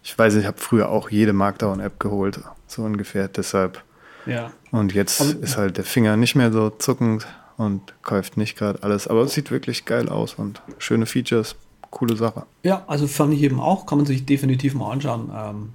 [0.03, 3.85] Ich weiß, ich habe früher auch jede Markdown-App geholt, so ungefähr, deshalb.
[4.25, 4.53] Ja.
[4.71, 7.27] Und jetzt aber, ist halt der Finger nicht mehr so zuckend
[7.59, 9.07] und kauft nicht gerade alles.
[9.07, 11.57] Aber es sieht wirklich geil aus und schöne Features
[11.91, 12.45] coole Sache.
[12.63, 15.31] Ja, also fand ich eben auch, kann man sich definitiv mal anschauen.
[15.35, 15.69] Ähm,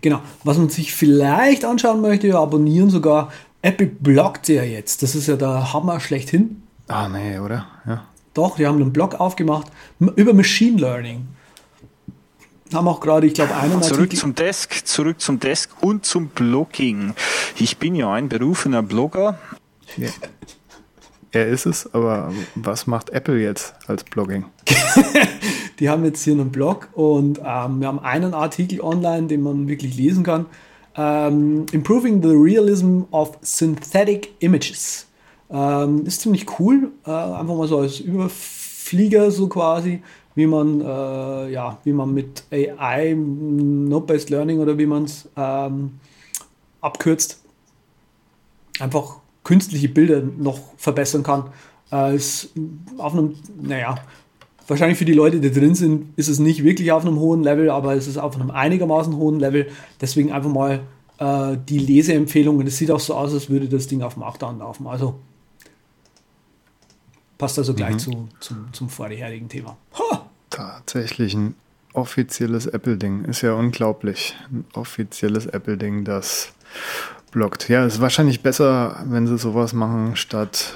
[0.00, 3.32] genau, was man sich vielleicht anschauen möchte, abonnieren sogar,
[3.62, 5.02] Apple blockt ja jetzt.
[5.02, 6.62] Das ist ja der Hammer schlechthin.
[6.88, 7.66] Ah, nee, oder?
[7.86, 8.04] Ja.
[8.34, 9.68] Doch, die haben einen Blog aufgemacht
[10.16, 11.28] über Machine Learning.
[12.72, 16.28] Haben auch gerade, ich glaube, einen Zurück Artikel zum Desk, zurück zum Desk und zum
[16.28, 17.14] Blogging.
[17.56, 19.38] Ich bin ja ein berufener Blogger.
[19.96, 20.08] Ja.
[21.34, 24.44] Er ist es, aber was macht Apple jetzt als Blogging?
[25.80, 29.66] die haben jetzt hier einen Blog und ähm, wir haben einen Artikel online, den man
[29.66, 30.46] wirklich lesen kann.
[30.96, 35.08] Ähm, Improving the Realism of Synthetic Images.
[35.50, 40.02] Ähm, ist ziemlich cool, äh, einfach mal so als Überflieger so quasi,
[40.36, 45.98] wie man, äh, ja, wie man mit AI, Not-Based Learning oder wie man es ähm,
[46.80, 47.42] abkürzt,
[48.78, 51.44] einfach künstliche Bilder noch verbessern kann.
[52.14, 52.50] Ist
[52.98, 53.96] auf einem, naja,
[54.66, 57.70] wahrscheinlich für die Leute, die drin sind, ist es nicht wirklich auf einem hohen Level,
[57.70, 59.68] aber es ist auf einem einigermaßen hohen Level.
[60.00, 60.80] Deswegen einfach mal
[61.18, 62.66] äh, die Leseempfehlungen.
[62.66, 64.86] Es sieht auch so aus, als würde das Ding auf Markdown laufen.
[64.86, 65.20] Also
[67.38, 67.98] passt also gleich mhm.
[67.98, 69.76] zu, zum, zum vorherigen Thema.
[69.98, 70.26] Ha!
[70.50, 71.54] Tatsächlich ein
[71.92, 73.24] offizielles Apple-Ding.
[73.24, 74.36] Ist ja unglaublich.
[74.50, 76.52] Ein offizielles Apple-Ding, das
[77.34, 77.68] blockt.
[77.68, 80.74] Ja, ist wahrscheinlich besser, wenn sie sowas machen, statt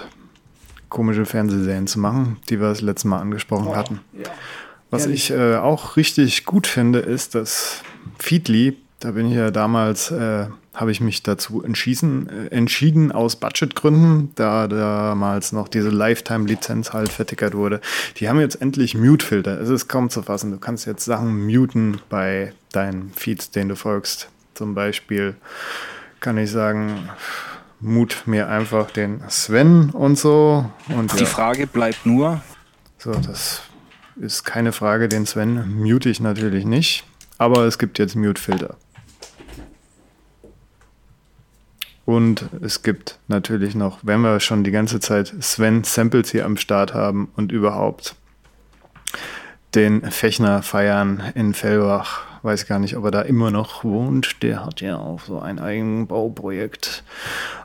[0.91, 4.01] komische Fernsehserien zu machen, die wir das letzte Mal angesprochen oh, hatten.
[4.13, 4.31] Ja.
[4.91, 5.31] Was Ehrlich.
[5.31, 7.83] ich äh, auch richtig gut finde, ist, dass
[8.19, 13.37] Feedly, da bin ich ja damals, äh, habe ich mich dazu entschieden, äh, entschieden aus
[13.37, 17.81] Budgetgründen, da damals noch diese Lifetime-Lizenz halt vertickert wurde.
[18.17, 19.61] Die haben jetzt endlich Mute-Filter.
[19.61, 20.53] Es ist kaum zu fassen.
[20.53, 24.31] Du kannst jetzt Sachen muten bei deinen Feeds, denen du folgst.
[24.55, 25.37] Zum Beispiel
[26.21, 27.09] kann ich sagen,
[27.81, 30.71] mut mir einfach den Sven und so.
[30.89, 31.27] Und Die ja.
[31.27, 32.41] Frage bleibt nur.
[32.99, 33.63] So, das
[34.21, 35.09] ist keine Frage.
[35.09, 37.05] Den Sven mute ich natürlich nicht.
[37.39, 38.77] Aber es gibt jetzt Mute-Filter.
[42.05, 46.57] Und es gibt natürlich noch, wenn wir schon die ganze Zeit Sven Samples hier am
[46.57, 48.17] Start haben und überhaupt
[49.75, 54.43] den Fechner feiern in Fellbach weiß gar nicht, ob er da immer noch wohnt.
[54.43, 57.03] Der hat ja auch so ein Eigenbauprojekt.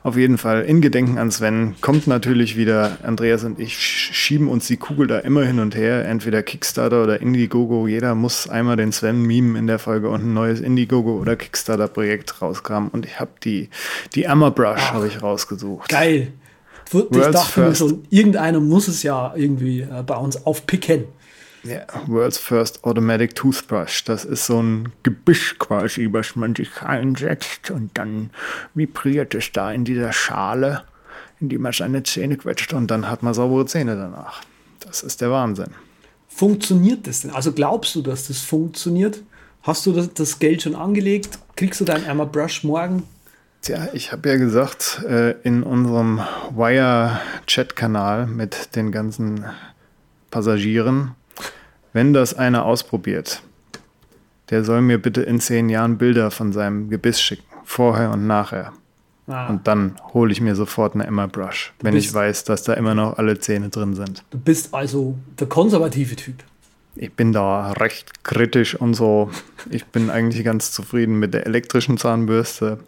[0.02, 4.66] Auf jeden Fall in Gedenken an Sven kommt natürlich wieder Andreas und ich schieben uns
[4.66, 6.06] die Kugel da immer hin und her.
[6.06, 7.86] Entweder Kickstarter oder Indiegogo.
[7.86, 11.88] Jeder muss einmal den Sven mimen in der Folge und ein neues Indiegogo oder Kickstarter
[11.88, 12.90] Projekt rauskramen.
[12.90, 13.70] Und ich habe die,
[14.14, 15.88] die Hammer Brush habe ich rausgesucht.
[15.88, 16.32] Geil.
[16.92, 21.04] Ich dachte mir schon, irgendeiner muss es ja irgendwie äh, bei uns aufpicken.
[21.64, 24.04] Ja, World's First Automatic Toothbrush.
[24.04, 28.30] Das ist so ein Gebüsch quasi, was man sich einsetzt und dann
[28.74, 30.84] vibriert es da in dieser Schale,
[31.40, 34.42] in die man seine Zähne quetscht und dann hat man saubere Zähne danach.
[34.80, 35.70] Das ist der Wahnsinn.
[36.28, 37.30] Funktioniert das denn?
[37.30, 39.22] Also glaubst du, dass das funktioniert?
[39.62, 41.38] Hast du das, das Geld schon angelegt?
[41.56, 43.04] Kriegst du dein Emma Brush morgen?
[43.62, 46.20] Tja, ich habe ja gesagt, äh, in unserem
[46.54, 49.46] Wire-Chat-Kanal mit den ganzen
[50.30, 51.14] Passagieren,
[51.94, 53.42] wenn das einer ausprobiert,
[54.50, 58.74] der soll mir bitte in zehn Jahren Bilder von seinem Gebiss schicken, vorher und nachher.
[59.26, 59.48] Ah.
[59.48, 62.74] Und dann hole ich mir sofort eine Emma Brush, du wenn ich weiß, dass da
[62.74, 64.22] immer noch alle Zähne drin sind.
[64.30, 66.44] Du bist also der konservative Typ.
[66.96, 69.30] Ich bin da recht kritisch und so.
[69.70, 72.78] Ich bin eigentlich ganz zufrieden mit der elektrischen Zahnbürste.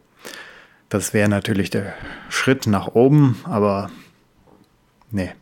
[0.88, 1.94] Das wäre natürlich der
[2.28, 3.90] Schritt nach oben, aber
[5.10, 5.32] nee.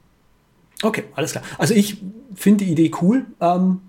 [0.82, 1.44] Okay, alles klar.
[1.58, 1.98] Also ich
[2.34, 3.26] finde die Idee cool.
[3.40, 3.80] Ähm,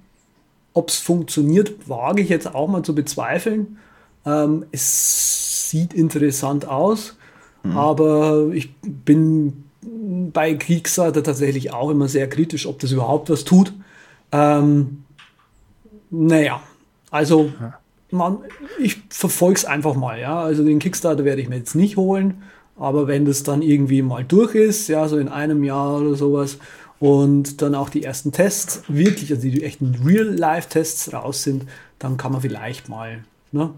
[0.73, 3.77] Ob es funktioniert, wage ich jetzt auch mal zu bezweifeln.
[4.25, 7.17] Ähm, es sieht interessant aus,
[7.63, 7.77] mhm.
[7.77, 9.63] aber ich bin
[10.33, 13.73] bei Kickstarter tatsächlich auch immer sehr kritisch, ob das überhaupt was tut.
[14.31, 15.03] Ähm,
[16.09, 16.61] naja,
[17.15, 17.51] Also
[18.11, 18.39] man,
[18.77, 20.41] ich verfolge es einfach mal, ja.
[20.41, 22.43] Also den Kickstarter werde ich mir jetzt nicht holen,
[22.77, 26.57] aber wenn das dann irgendwie mal durch ist, ja, so in einem Jahr oder sowas,
[26.99, 31.65] und dann auch die ersten Tests wirklich, also die echten Real-Life-Tests raus sind,
[31.99, 33.71] dann kann man vielleicht mal, ne?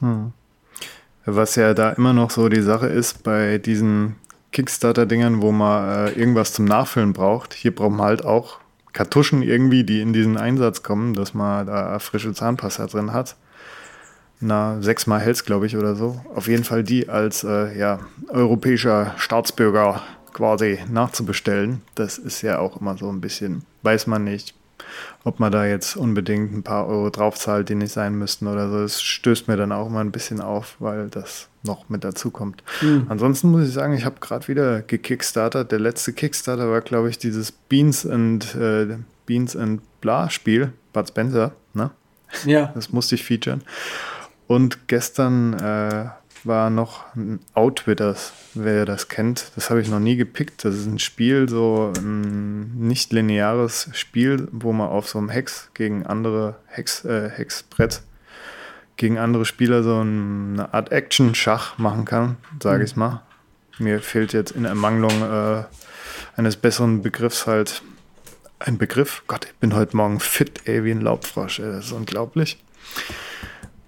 [0.00, 0.32] Hm.
[1.24, 4.16] Was ja da immer noch so die Sache ist bei diesen
[4.50, 7.54] Kickstarter-Dingern, wo man äh, irgendwas zum Nachfüllen braucht.
[7.54, 8.58] Hier braucht man halt auch
[8.92, 13.36] Kartuschen irgendwie, die in diesen Einsatz kommen, dass man da frische Zahnpasta drin hat.
[14.42, 16.20] Na, sechsmal hält's, glaube ich, oder so.
[16.34, 20.02] Auf jeden Fall die als äh, ja, europäischer Staatsbürger
[20.32, 21.82] quasi nachzubestellen.
[21.94, 24.54] Das ist ja auch immer so ein bisschen, weiß man nicht,
[25.22, 28.80] ob man da jetzt unbedingt ein paar Euro draufzahlt, die nicht sein müssten oder so.
[28.80, 32.64] Das stößt mir dann auch immer ein bisschen auf, weil das noch mit dazu kommt.
[32.80, 33.06] Mhm.
[33.08, 35.70] Ansonsten muss ich sagen, ich habe gerade wieder gekickstartet.
[35.70, 41.08] Der letzte Kickstarter war, glaube ich, dieses Beans and äh, Beans and Blah Spiel, Bud
[41.08, 41.90] Spencer, ne?
[42.44, 42.72] Ja.
[42.74, 43.62] Das musste ich featuren.
[44.46, 46.10] Und gestern äh,
[46.44, 49.52] war noch ein Outwitters, wer das kennt.
[49.54, 50.64] Das habe ich noch nie gepickt.
[50.64, 55.70] Das ist ein Spiel, so ein nicht lineares Spiel, wo man auf so einem Hex
[55.74, 58.02] gegen andere Hex, äh, Hexbrett
[58.96, 62.84] gegen andere Spieler so eine Art Action-Schach machen kann, sage mhm.
[62.84, 63.22] ich mal.
[63.78, 65.64] Mir fehlt jetzt in Ermangelung äh,
[66.36, 67.82] eines besseren Begriffs halt
[68.58, 69.22] ein Begriff.
[69.26, 71.58] Gott, ich bin heute Morgen fit, ey, wie ein Laubfrosch.
[71.58, 72.58] Ey, das ist unglaublich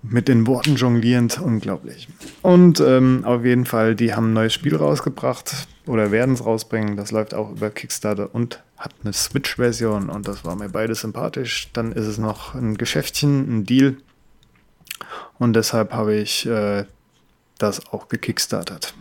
[0.08, 2.08] mit den Worten jonglierend, unglaublich.
[2.42, 6.96] Und ähm, auf jeden Fall, die haben ein neues Spiel rausgebracht oder werden es rausbringen.
[6.96, 11.70] Das läuft auch über Kickstarter und hat eine Switch-Version und das war mir beides sympathisch.
[11.72, 13.96] Dann ist es noch ein Geschäftchen, ein Deal
[15.38, 16.84] und deshalb habe ich äh,
[17.58, 18.94] das auch gekickstartet.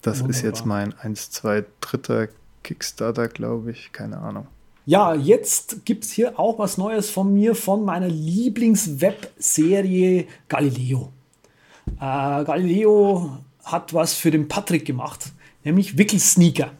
[0.00, 0.30] Das Wunderbar.
[0.30, 2.28] ist jetzt mein 1, 2, 3.
[2.64, 4.48] Kickstarter, glaube ich, keine Ahnung.
[4.84, 11.12] Ja, jetzt gibt es hier auch was Neues von mir, von meiner Lieblings-Webserie Galileo.
[12.00, 15.30] Äh, Galileo hat was für den Patrick gemacht,
[15.62, 16.72] nämlich Wickelsneaker.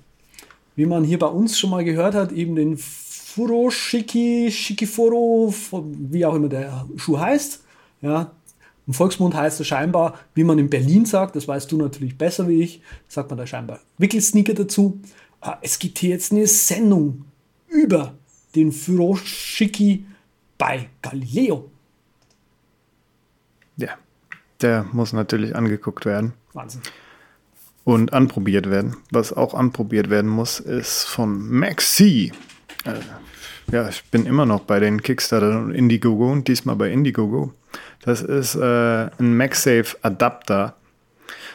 [0.74, 6.34] Wie man hier bei uns schon mal gehört hat, eben den Furoshiki, Shikifuro, wie auch
[6.34, 7.62] immer der Schuh heißt.
[8.00, 8.32] Ja,
[8.88, 12.48] Im Volksmund heißt er scheinbar, wie man in Berlin sagt, das weißt du natürlich besser
[12.48, 14.98] wie ich, sagt man da scheinbar Wickelsneaker dazu.
[15.40, 17.26] Äh, es gibt hier jetzt eine Sendung
[17.72, 18.14] über
[18.54, 20.04] den Furoshiki
[20.58, 21.70] bei Galileo.
[23.76, 23.90] Ja,
[24.60, 26.34] der muss natürlich angeguckt werden.
[26.52, 26.82] Wahnsinn.
[27.84, 28.96] Und anprobiert werden.
[29.10, 32.32] Was auch anprobiert werden muss, ist von Maxi.
[32.84, 33.00] Äh,
[33.72, 37.52] ja, ich bin immer noch bei den Kickstarter und Indiegogo und diesmal bei Indiegogo.
[38.02, 40.76] Das ist äh, ein MagSafe Adapter,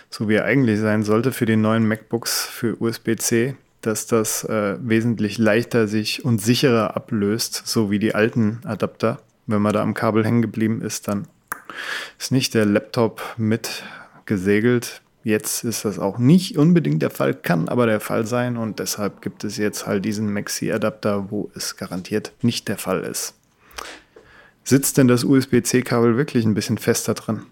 [0.09, 3.55] so wie er eigentlich sein sollte für die neuen MacBooks für USB-C
[3.87, 9.19] dass das äh, wesentlich leichter sich und sicherer ablöst, so wie die alten Adapter.
[9.47, 11.27] Wenn man da am Kabel hängen geblieben ist, dann
[12.19, 13.83] ist nicht der Laptop mit
[14.25, 15.01] gesegelt.
[15.23, 19.21] Jetzt ist das auch nicht unbedingt der Fall, kann aber der Fall sein und deshalb
[19.21, 23.33] gibt es jetzt halt diesen Maxi-Adapter, wo es garantiert nicht der Fall ist.
[24.63, 27.43] Sitzt denn das USB-C-Kabel wirklich ein bisschen fester drin?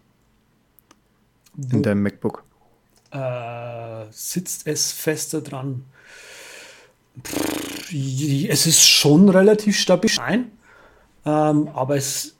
[1.71, 2.43] In deinem MacBook?
[3.12, 5.86] Äh, sitzt es fester dran?
[7.91, 10.51] Es ist schon relativ stabil, Nein,
[11.25, 12.36] ähm, aber es.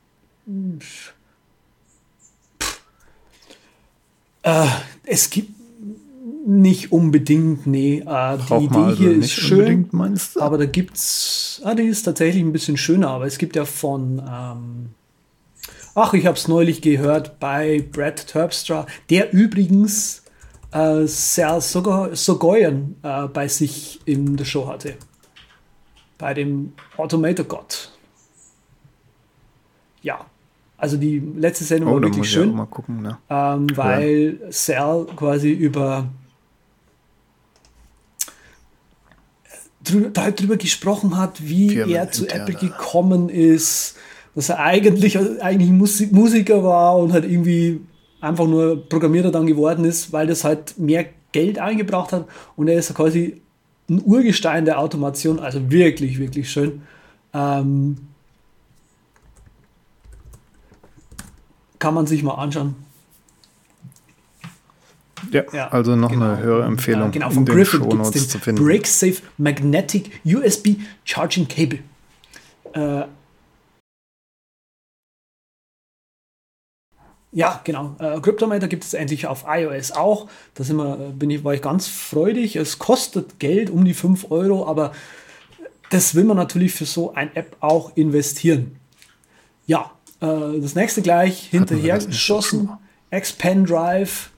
[4.44, 4.68] Äh,
[5.04, 5.52] es gibt
[6.46, 8.04] nicht unbedingt, nee.
[8.06, 9.90] Äh, die Idee also hier ist schön,
[10.36, 14.20] aber da gibt's, ah, die ist tatsächlich ein bisschen schöner, aber es gibt ja von,
[14.20, 14.90] ähm,
[15.96, 20.22] ach, ich habe es neulich gehört bei Brad Terpstra, der übrigens
[20.72, 24.96] äh, Sal Sogoyan äh, bei sich in der Show hatte.
[26.18, 27.92] Bei dem Automator God.
[30.02, 30.26] Ja,
[30.78, 32.56] also die letzte Sendung oh, war wirklich schön.
[32.70, 33.18] Gucken, ne?
[33.30, 34.52] ähm, weil ja.
[34.52, 36.08] Sal quasi über
[40.14, 43.96] darüber gesprochen hat, wie Firmen er zu Apple gekommen ist,
[44.34, 47.82] dass er eigentlich, eigentlich Musik, Musiker war und halt irgendwie
[48.26, 52.80] einfach nur Programmierer dann geworden ist, weil das halt mehr Geld eingebracht hat und er
[52.80, 53.42] ist quasi
[53.90, 56.82] ein Urgestein der Automation, also wirklich, wirklich schön.
[57.34, 57.98] Ähm,
[61.78, 62.76] kann man sich mal anschauen.
[65.32, 66.26] Ja, ja also noch genau.
[66.26, 67.10] eine höhere Empfehlung.
[67.10, 71.80] Äh, genau, von Griffin gibt es den BreakSafe Magnetic USB Charging Cable.
[72.74, 73.06] Äh,
[77.36, 77.98] Ja, genau.
[78.00, 80.28] Äh, Cryptometer gibt es endlich auf iOS auch.
[80.54, 82.56] Da sind wir, äh, bin ich, war ich ganz freudig.
[82.56, 84.94] Es kostet Geld, um die 5 Euro, aber
[85.90, 88.78] das will man natürlich für so ein App auch investieren.
[89.68, 92.70] Ja, Äh, das nächste gleich hinterher geschossen.
[93.10, 94.30] Expand Drive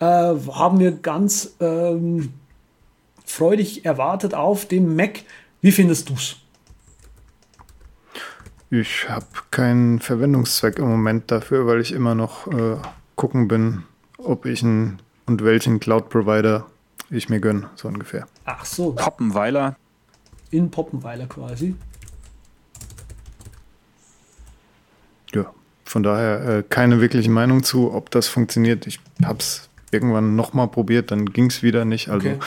[0.00, 2.34] äh, haben wir ganz ähm,
[3.24, 5.20] freudig erwartet auf dem Mac.
[5.62, 6.36] Wie findest du es?
[8.70, 12.76] Ich habe keinen Verwendungszweck im Moment dafür, weil ich immer noch äh,
[13.16, 13.84] gucken bin,
[14.18, 16.66] ob ich einen und welchen Cloud-Provider
[17.10, 18.26] ich mir gönne, so ungefähr.
[18.44, 18.92] Ach so.
[18.92, 19.76] Poppenweiler.
[20.50, 21.74] In Poppenweiler quasi.
[25.34, 25.52] Ja,
[25.84, 28.86] von daher äh, keine wirkliche Meinung zu, ob das funktioniert.
[28.86, 32.08] Ich habe es irgendwann nochmal probiert, dann ging es wieder nicht.
[32.08, 32.38] Also Okay.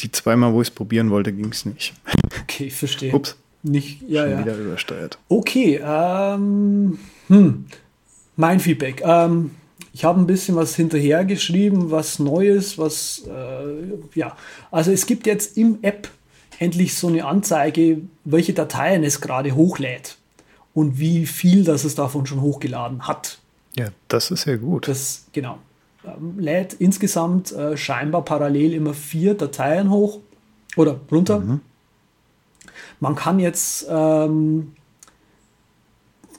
[0.00, 1.94] die zweimal, wo ich es probieren wollte, ging es nicht.
[2.42, 3.12] Okay, ich verstehe.
[3.12, 4.38] Ups, Nicht, ja, schon ja.
[4.40, 5.18] wieder übersteuert.
[5.28, 6.98] Okay, ähm,
[7.28, 7.66] hm,
[8.36, 9.02] mein Feedback.
[9.04, 9.52] Ähm,
[9.92, 14.36] ich habe ein bisschen was hinterher geschrieben, was Neues, was, äh, ja,
[14.70, 16.08] also es gibt jetzt im App
[16.58, 20.16] endlich so eine Anzeige, welche Dateien es gerade hochlädt
[20.74, 23.38] und wie viel das es davon schon hochgeladen hat.
[23.76, 24.86] Ja, das ist ja gut.
[24.88, 25.58] Das, genau,
[26.04, 30.20] ähm, lädt insgesamt äh, scheinbar parallel immer vier Dateien hoch
[30.76, 31.60] oder runter.
[33.00, 34.72] Man kann jetzt, ähm,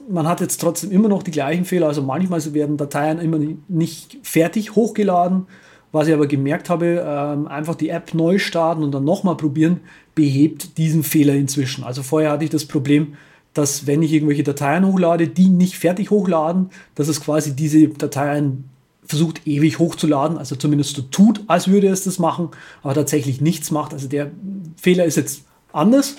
[0.08, 1.86] man hat jetzt trotzdem immer noch die gleichen Fehler.
[1.86, 3.38] Also manchmal werden Dateien immer
[3.68, 5.46] nicht fertig hochgeladen.
[5.92, 9.80] Was ich aber gemerkt habe, ähm, einfach die App neu starten und dann nochmal probieren,
[10.14, 11.82] behebt diesen Fehler inzwischen.
[11.82, 13.14] Also vorher hatte ich das Problem,
[13.54, 18.70] dass wenn ich irgendwelche Dateien hochlade, die nicht fertig hochladen, dass es quasi diese Dateien
[19.04, 22.50] versucht ewig hochzuladen, also zumindest so tut, als würde es das machen,
[22.82, 23.92] aber tatsächlich nichts macht.
[23.92, 24.30] Also der
[24.76, 25.42] Fehler ist jetzt
[25.72, 26.16] anders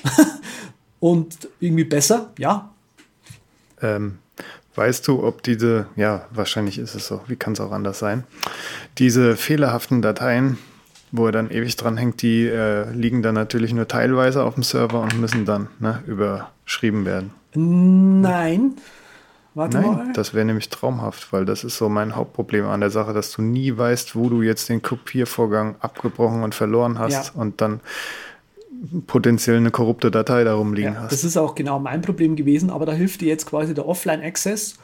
[1.00, 2.70] und irgendwie besser, ja.
[3.82, 4.20] Ähm,
[4.76, 8.24] weißt du, ob diese, ja, wahrscheinlich ist es so, wie kann es auch anders sein,
[8.98, 10.58] diese fehlerhaften Dateien,
[11.12, 14.64] wo er dann ewig dran hängt, die äh, liegen dann natürlich nur teilweise auf dem
[14.64, 17.32] Server und müssen dann ne, überschrieben werden.
[17.54, 18.76] Nein.
[19.54, 19.96] Warte mal.
[19.98, 23.32] Nein, das wäre nämlich traumhaft, weil das ist so mein Hauptproblem an der Sache, dass
[23.32, 27.42] du nie weißt, wo du jetzt den Kopiervorgang abgebrochen und verloren hast Ja.
[27.42, 27.82] und dann
[29.08, 31.12] potenziell eine korrupte Datei darum liegen Ja, hast.
[31.12, 34.76] das ist auch genau mein Problem gewesen, aber da hilft dir jetzt quasi der Offline-Access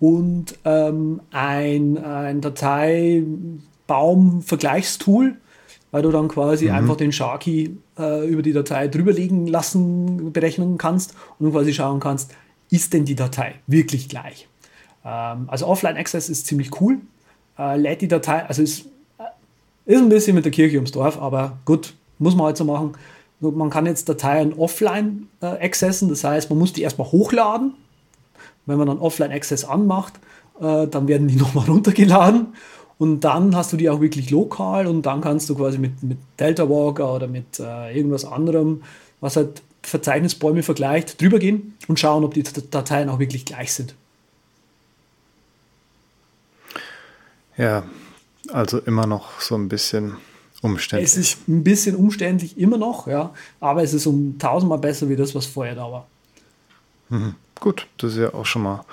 [0.00, 5.36] und ähm, ein, ein Dateibaum-Vergleichstool,
[5.90, 11.14] weil du dann quasi einfach den Sharky äh, über die Datei drüberlegen lassen, berechnen kannst
[11.38, 12.34] und quasi schauen kannst,
[12.70, 14.48] ist denn die Datei wirklich gleich?
[15.04, 16.98] Ähm, also Offline-Access ist ziemlich cool,
[17.58, 18.86] äh, lädt die Datei, also ist
[19.88, 22.94] ist ein bisschen mit der Kirche ums Dorf, aber gut, muss man halt so machen.
[23.40, 27.74] Man kann jetzt Dateien offline äh, accessen, das heißt, man muss die erstmal hochladen.
[28.64, 30.14] Wenn man dann Offline Access anmacht,
[30.60, 32.54] äh, dann werden die nochmal runtergeladen
[32.98, 36.18] und dann hast du die auch wirklich lokal und dann kannst du quasi mit, mit
[36.40, 38.82] Delta Walker oder mit äh, irgendwas anderem,
[39.20, 43.94] was halt Verzeichnisbäume vergleicht, drüber gehen und schauen, ob die Dateien auch wirklich gleich sind.
[47.56, 47.84] Ja,
[48.48, 50.16] also immer noch so ein bisschen
[50.66, 51.10] umständlich.
[51.10, 55.16] Es ist ein bisschen umständlich immer noch, ja, aber es ist um tausendmal besser wie
[55.16, 56.06] das, was vorher da war.
[57.60, 58.84] Gut, das ist ja auch schon mal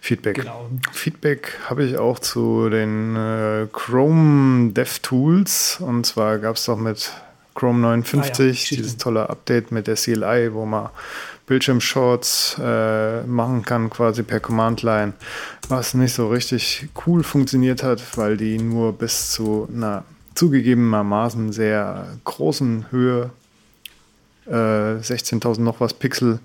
[0.00, 0.36] Feedback.
[0.36, 0.68] Genau.
[0.92, 5.80] Feedback habe ich auch zu den äh, Chrome DevTools.
[5.80, 7.10] Und zwar gab es doch mit
[7.54, 10.90] Chrome 59 Ah ja, dieses tolle Update mit der CLI, wo man
[11.46, 15.12] Bildschirmshorts äh, machen kann, quasi per Command-Line,
[15.68, 20.04] was nicht so richtig cool funktioniert hat, weil die nur bis zu einer
[20.34, 23.30] zugegebenermaßen sehr großen Höhe,
[24.46, 24.50] äh,
[25.00, 26.40] 16.000 noch was Pixel,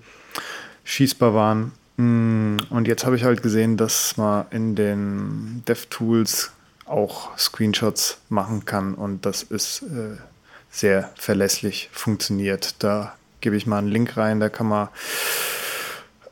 [0.84, 1.72] schießbar waren.
[1.96, 6.52] Mm, Und jetzt habe ich halt gesehen, dass man in den DevTools
[6.86, 10.16] auch Screenshots machen kann und das ist äh,
[10.70, 12.76] sehr verlässlich funktioniert.
[12.82, 14.88] Da gebe ich mal einen Link rein, da kann man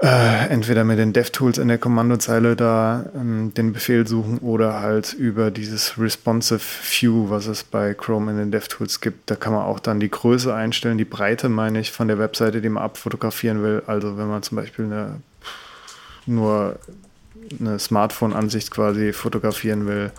[0.02, 5.14] äh, entweder mit den DevTools in der Kommandozeile da ähm, den Befehl suchen oder halt
[5.14, 9.30] über dieses Responsive View, was es bei Chrome in den DevTools gibt.
[9.30, 12.60] Da kann man auch dann die Größe einstellen, die Breite, meine ich, von der Webseite,
[12.60, 13.82] die man abfotografieren will.
[13.86, 15.20] Also wenn man zum Beispiel eine,
[16.26, 16.78] nur
[17.58, 20.10] eine Smartphone-Ansicht quasi fotografieren will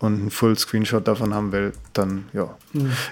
[0.00, 2.56] und einen Full-Screenshot davon haben will, dann ja,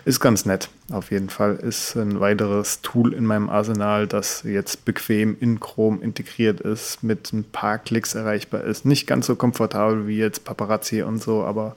[0.06, 0.70] ist ganz nett.
[0.90, 6.00] Auf jeden Fall ist ein weiteres Tool in meinem Arsenal, das jetzt bequem in Chrome
[6.00, 8.86] integriert ist, mit ein paar Klicks erreichbar ist.
[8.86, 11.76] Nicht ganz so komfortabel wie jetzt Paparazzi und so, aber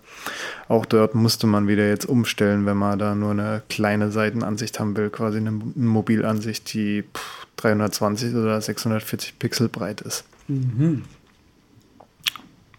[0.70, 4.95] auch dort musste man wieder jetzt umstellen, wenn man da nur eine kleine Seitenansicht haben
[4.95, 10.24] will, quasi eine Mobilansicht, die pff, 320 oder 640 Pixel breit ist.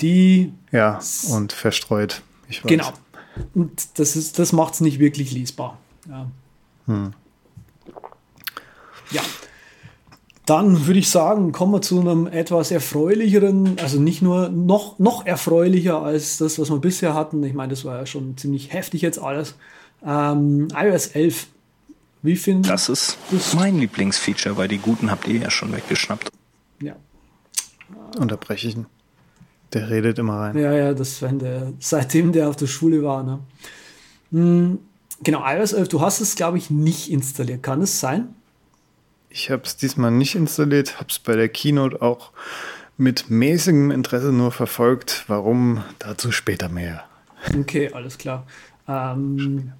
[0.00, 0.52] die.
[0.70, 1.00] Ja,
[1.30, 2.22] und verstreut.
[2.48, 2.68] Ich weiß.
[2.68, 2.92] Genau.
[3.54, 5.78] Und das, das macht es nicht wirklich lesbar.
[6.08, 6.30] Ja.
[6.86, 7.12] Hm.
[9.14, 9.22] Ja.
[10.46, 15.24] Dann würde ich sagen, kommen wir zu einem etwas erfreulicheren, also nicht nur noch, noch
[15.24, 17.42] erfreulicher als das, was wir bisher hatten.
[17.44, 19.54] Ich meine, das war ja schon ziemlich heftig jetzt alles.
[20.04, 21.46] Ähm, iOS 11.
[22.20, 26.30] Wie finden Das ist das mein Lieblingsfeature, weil die guten habt ihr ja schon weggeschnappt.
[26.80, 26.96] Ja.
[28.18, 28.86] Unterbreche ich ihn.
[29.72, 30.58] Der redet immer rein.
[30.58, 33.22] Ja, ja, das wenn der, seitdem der auf der Schule war.
[33.22, 33.38] Ne?
[34.30, 34.78] Hm,
[35.22, 37.62] genau, iOS 11, du hast es, glaube ich, nicht installiert.
[37.62, 38.34] Kann es sein?
[39.36, 42.30] Ich habe es diesmal nicht installiert, habe es bei der Keynote auch
[42.96, 45.24] mit mäßigem Interesse nur verfolgt.
[45.26, 45.82] Warum?
[45.98, 47.02] Dazu später mehr.
[47.58, 48.46] Okay, alles klar.
[48.86, 49.72] Ähm,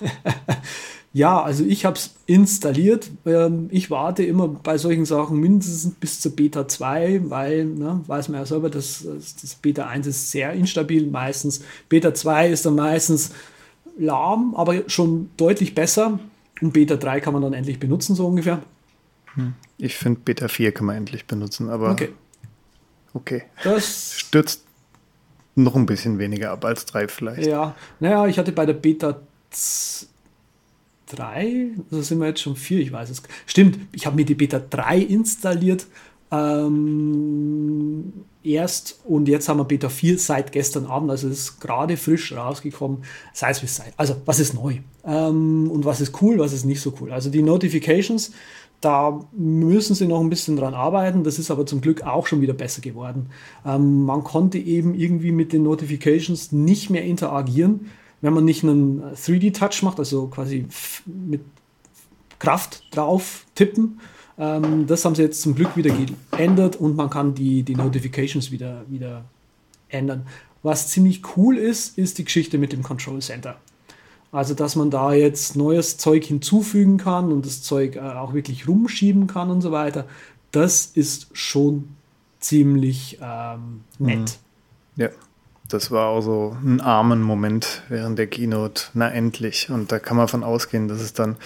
[1.12, 3.12] ja, also ich habe es installiert.
[3.26, 8.28] Ähm, ich warte immer bei solchen Sachen mindestens bis zur Beta 2, weil, ne, weiß
[8.28, 9.06] man ja selber, das,
[9.40, 11.62] das Beta 1 ist sehr instabil meistens.
[11.88, 13.30] Beta 2 ist dann meistens
[13.96, 16.18] lahm, aber schon deutlich besser.
[16.60, 18.60] Und Beta 3 kann man dann endlich benutzen, so ungefähr.
[19.34, 19.54] Hm.
[19.78, 22.10] Ich finde Beta 4 kann man endlich benutzen, aber okay.
[23.12, 23.42] Okay.
[23.64, 24.64] Das stürzt
[25.54, 27.46] noch ein bisschen weniger ab als 3 vielleicht.
[27.46, 29.20] Ja, naja, ich hatte bei der Beta
[31.06, 33.22] 3, also sind wir jetzt schon 4, ich weiß es.
[33.46, 35.86] Stimmt, ich habe mir die Beta 3 installiert.
[36.32, 38.12] Ähm,
[38.44, 42.98] erst und jetzt haben wir Beta 4 seit gestern Abend, also ist gerade frisch rausgekommen,
[43.32, 43.92] sei es wie es sei.
[43.96, 44.76] Also, was ist neu?
[45.04, 47.10] Ähm, und was ist cool, was ist nicht so cool?
[47.10, 48.30] Also, die Notifications
[48.80, 51.22] da müssen sie noch ein bisschen dran arbeiten.
[51.22, 53.26] Das ist aber zum Glück auch schon wieder besser geworden.
[53.64, 57.90] Ähm, man konnte eben irgendwie mit den Notifications nicht mehr interagieren,
[58.22, 60.66] wenn man nicht einen 3D-Touch macht, also quasi
[61.06, 61.42] mit
[62.38, 64.00] Kraft drauf tippen.
[64.38, 65.94] Ähm, das haben sie jetzt zum Glück wieder
[66.30, 69.24] geändert und man kann die, die Notifications wieder, wieder
[69.88, 70.26] ändern.
[70.62, 73.56] Was ziemlich cool ist, ist die Geschichte mit dem Control Center.
[74.32, 78.68] Also, dass man da jetzt neues Zeug hinzufügen kann und das Zeug äh, auch wirklich
[78.68, 80.06] rumschieben kann und so weiter,
[80.52, 81.96] das ist schon
[82.38, 84.18] ziemlich ähm, nett.
[84.96, 85.02] Mhm.
[85.02, 85.08] Ja,
[85.68, 88.84] das war auch so ein armen Moment während der Keynote.
[88.94, 89.68] Na, endlich.
[89.70, 91.36] Und da kann man von ausgehen, dass es dann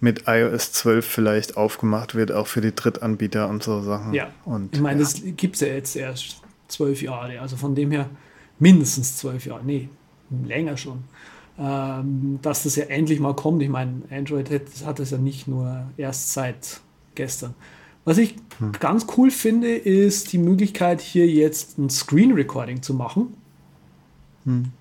[0.00, 4.12] mit iOS 12 vielleicht aufgemacht wird, auch für die Drittanbieter und so Sachen.
[4.12, 5.06] Ja, und, ich meine, ja.
[5.06, 7.40] das gibt es ja jetzt erst zwölf Jahre.
[7.40, 8.10] Also von dem her
[8.58, 9.64] mindestens zwölf Jahre.
[9.64, 9.88] Nee,
[10.30, 11.04] länger schon
[11.58, 13.62] ähm, dass das ja endlich mal kommt.
[13.62, 16.80] Ich meine, Android hat, hat es ja nicht nur erst seit
[17.14, 17.54] gestern.
[18.04, 18.72] Was ich hm.
[18.72, 23.34] ganz cool finde, ist die Möglichkeit, hier jetzt ein Screen Recording zu machen.
[24.44, 24.72] Hm.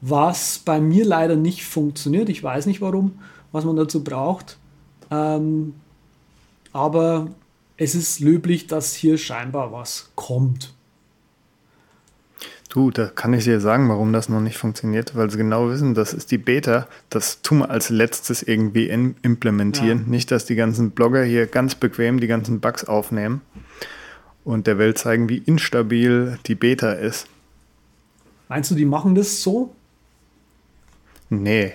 [0.00, 2.28] Was bei mir leider nicht funktioniert.
[2.28, 3.18] Ich weiß nicht warum,
[3.52, 4.58] was man dazu braucht.
[5.10, 5.74] Ähm,
[6.72, 7.28] aber
[7.76, 10.74] es ist löblich, dass hier scheinbar was kommt.
[12.70, 15.94] Du, da kann ich dir sagen, warum das noch nicht funktioniert, weil sie genau wissen,
[15.94, 20.02] das ist die Beta, das tun wir als letztes irgendwie implementieren.
[20.04, 20.08] Ja.
[20.08, 23.40] Nicht, dass die ganzen Blogger hier ganz bequem die ganzen Bugs aufnehmen
[24.44, 27.26] und der Welt zeigen, wie instabil die Beta ist.
[28.48, 29.74] Meinst du, die machen das so?
[31.28, 31.72] Nee,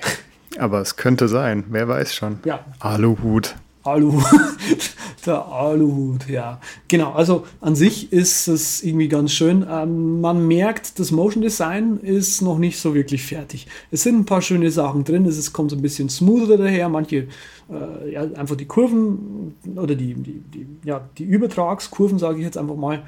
[0.57, 2.39] aber es könnte sein, wer weiß schon.
[2.45, 2.63] Ja.
[2.79, 3.55] Aluhut.
[3.86, 4.25] Aluhut,
[5.25, 6.59] der Aluhut, ja.
[6.88, 9.65] Genau, also an sich ist es irgendwie ganz schön.
[9.69, 13.67] Ähm, man merkt, das Motion Design ist noch nicht so wirklich fertig.
[13.91, 16.89] Es sind ein paar schöne Sachen drin, es ist, kommt so ein bisschen smoother daher,
[16.89, 17.27] manche,
[17.69, 22.57] äh, ja, einfach die Kurven oder die, die, die, ja, die Übertragskurven, sage ich jetzt
[22.57, 23.03] einfach mal,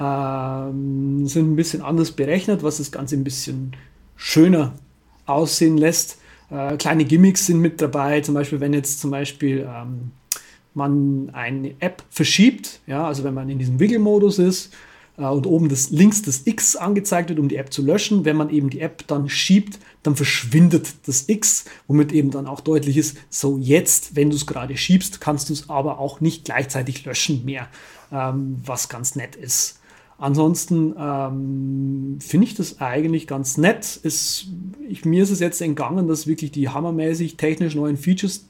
[0.00, 3.72] ähm, sind ein bisschen anders berechnet, was das Ganze ein bisschen
[4.16, 4.72] schöner
[5.26, 6.18] aussehen lässt.
[6.50, 10.12] Äh, kleine Gimmicks sind mit dabei, zum Beispiel, wenn jetzt zum Beispiel ähm,
[10.74, 14.72] man eine App verschiebt, ja, also wenn man in diesem Wiggle-Modus ist
[15.18, 18.36] äh, und oben das, links das X angezeigt wird, um die App zu löschen, wenn
[18.36, 22.96] man eben die App dann schiebt, dann verschwindet das X, womit eben dann auch deutlich
[22.96, 27.04] ist, so jetzt, wenn du es gerade schiebst, kannst du es aber auch nicht gleichzeitig
[27.04, 27.68] löschen mehr,
[28.10, 29.78] ähm, was ganz nett ist.
[30.18, 33.98] Ansonsten ähm, finde ich das eigentlich ganz nett.
[34.04, 34.46] Es,
[34.88, 38.44] ich, mir ist es jetzt entgangen, dass wirklich die hammermäßig technisch neuen Features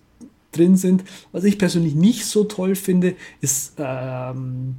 [0.53, 1.05] drin sind.
[1.33, 4.77] Was ich persönlich nicht so toll finde, ist ähm,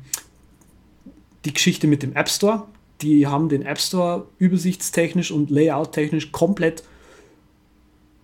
[1.45, 2.67] die Geschichte mit dem App Store.
[3.01, 6.83] Die haben den App Store übersichtstechnisch und layouttechnisch komplett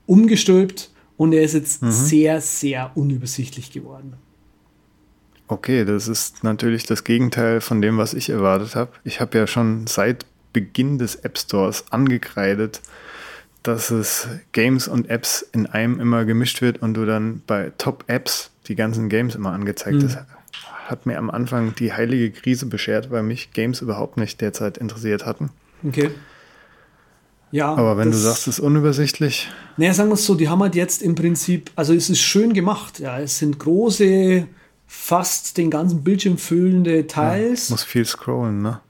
[0.06, 1.92] umgestülpt und er ist jetzt mhm.
[1.92, 4.14] sehr, sehr unübersichtlich geworden.
[5.48, 8.92] Okay, das ist natürlich das Gegenteil von dem, was ich erwartet habe.
[9.04, 12.82] Ich habe ja schon seit Beginn des App Stores angekreidet,
[13.64, 18.06] dass es Games und Apps in einem immer gemischt wird und du dann bei Top
[18.08, 20.06] Apps die ganzen Games immer angezeigt mhm.
[20.06, 20.18] ist.
[20.86, 25.26] Hat mir am Anfang die heilige Krise beschert, weil mich Games überhaupt nicht derzeit interessiert
[25.26, 25.50] hatten.
[25.86, 26.10] Okay.
[27.52, 27.74] Ja.
[27.74, 29.50] Aber wenn du sagst, es ist unübersichtlich.
[29.78, 32.54] Naja, sagen wir es so, die haben halt jetzt im Prinzip, also es ist schön
[32.54, 33.00] gemacht.
[33.00, 34.48] Ja, es sind große,
[34.88, 37.70] fast den ganzen Bildschirm füllende Teils.
[37.70, 38.82] Ja, muss viel scrollen, ne?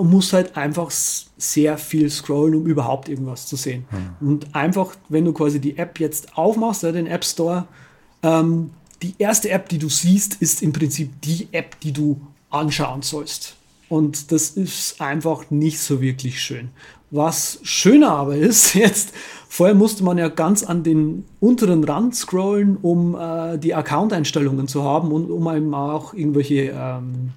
[0.00, 3.84] Und muss halt einfach sehr viel scrollen, um überhaupt irgendwas zu sehen.
[3.90, 4.28] Mhm.
[4.28, 7.66] Und einfach, wenn du quasi die App jetzt aufmachst, den App Store,
[8.22, 8.70] ähm,
[9.02, 13.56] die erste App, die du siehst, ist im Prinzip die App, die du anschauen sollst.
[13.90, 16.70] Und das ist einfach nicht so wirklich schön.
[17.10, 19.12] Was schöner aber ist, jetzt,
[19.50, 24.82] vorher musste man ja ganz an den unteren Rand scrollen, um äh, die Account-Einstellungen zu
[24.82, 27.34] haben und um einem auch irgendwelche ähm,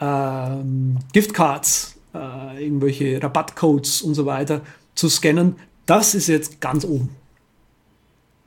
[0.00, 4.62] ähm, Giftcards, äh, irgendwelche Rabattcodes und so weiter
[4.94, 7.10] zu scannen, das ist jetzt ganz oben.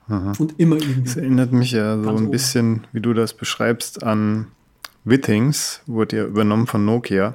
[0.08, 0.32] Aha.
[0.38, 1.02] Und immer irgendwie.
[1.02, 2.30] Das erinnert mich ja so ein oben.
[2.30, 4.48] bisschen, wie du das beschreibst, an
[5.04, 7.34] Withings, wurde ja übernommen von Nokia.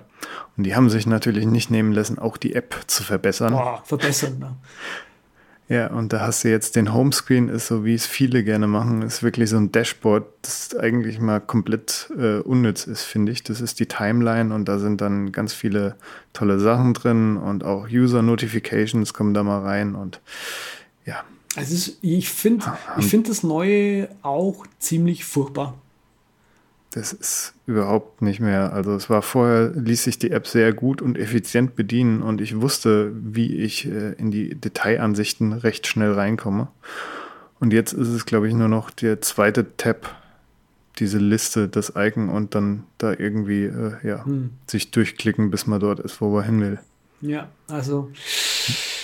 [0.55, 3.53] Und die haben sich natürlich nicht nehmen lassen, auch die App zu verbessern.
[3.53, 4.55] Boah, verbessern, ne?
[5.69, 9.01] Ja, und da hast du jetzt den Homescreen, ist so wie es viele gerne machen,
[9.01, 13.43] ist wirklich so ein Dashboard, das eigentlich mal komplett äh, unnütz ist, finde ich.
[13.43, 15.97] Das ist die Timeline und da sind dann ganz viele
[16.31, 20.21] tolle Sachen drin und auch User Notifications kommen da mal rein und
[21.05, 21.23] ja.
[21.57, 22.65] Also ich finde
[22.97, 25.73] ich finde das Neue auch ziemlich furchtbar
[26.97, 28.73] das ist überhaupt nicht mehr.
[28.73, 32.59] Also es war vorher, ließ sich die App sehr gut und effizient bedienen und ich
[32.59, 36.69] wusste, wie ich äh, in die Detailansichten recht schnell reinkomme.
[37.59, 40.15] Und jetzt ist es, glaube ich, nur noch der zweite Tab,
[40.97, 44.51] diese Liste, das Icon und dann da irgendwie, äh, ja, hm.
[44.65, 46.79] sich durchklicken, bis man dort ist, wo man hin will.
[47.21, 48.11] Ja, also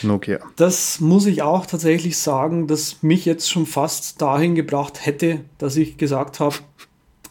[0.01, 0.39] Nokia.
[0.55, 5.75] Das muss ich auch tatsächlich sagen, dass mich jetzt schon fast dahin gebracht hätte, dass
[5.75, 6.55] ich gesagt habe,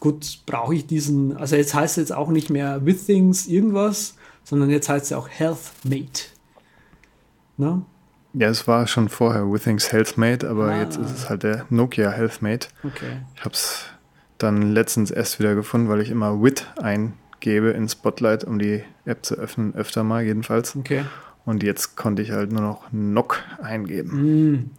[0.03, 4.15] gut, brauche ich diesen, also jetzt heißt es jetzt auch nicht mehr With Things irgendwas,
[4.43, 6.25] sondern jetzt heißt es auch HealthMate.
[7.55, 7.83] Ne?
[8.33, 10.81] Ja, es war schon vorher Withings HealthMate, aber ah.
[10.81, 12.67] jetzt ist es halt der Nokia HealthMate.
[12.83, 13.21] Okay.
[13.35, 13.85] Ich habe es
[14.39, 19.23] dann letztens erst wieder gefunden, weil ich immer Wit eingebe in Spotlight, um die App
[19.23, 20.75] zu öffnen, öfter mal jedenfalls.
[20.75, 21.05] Okay.
[21.45, 24.51] Und jetzt konnte ich halt nur noch Nock eingeben.
[24.51, 24.69] Mm.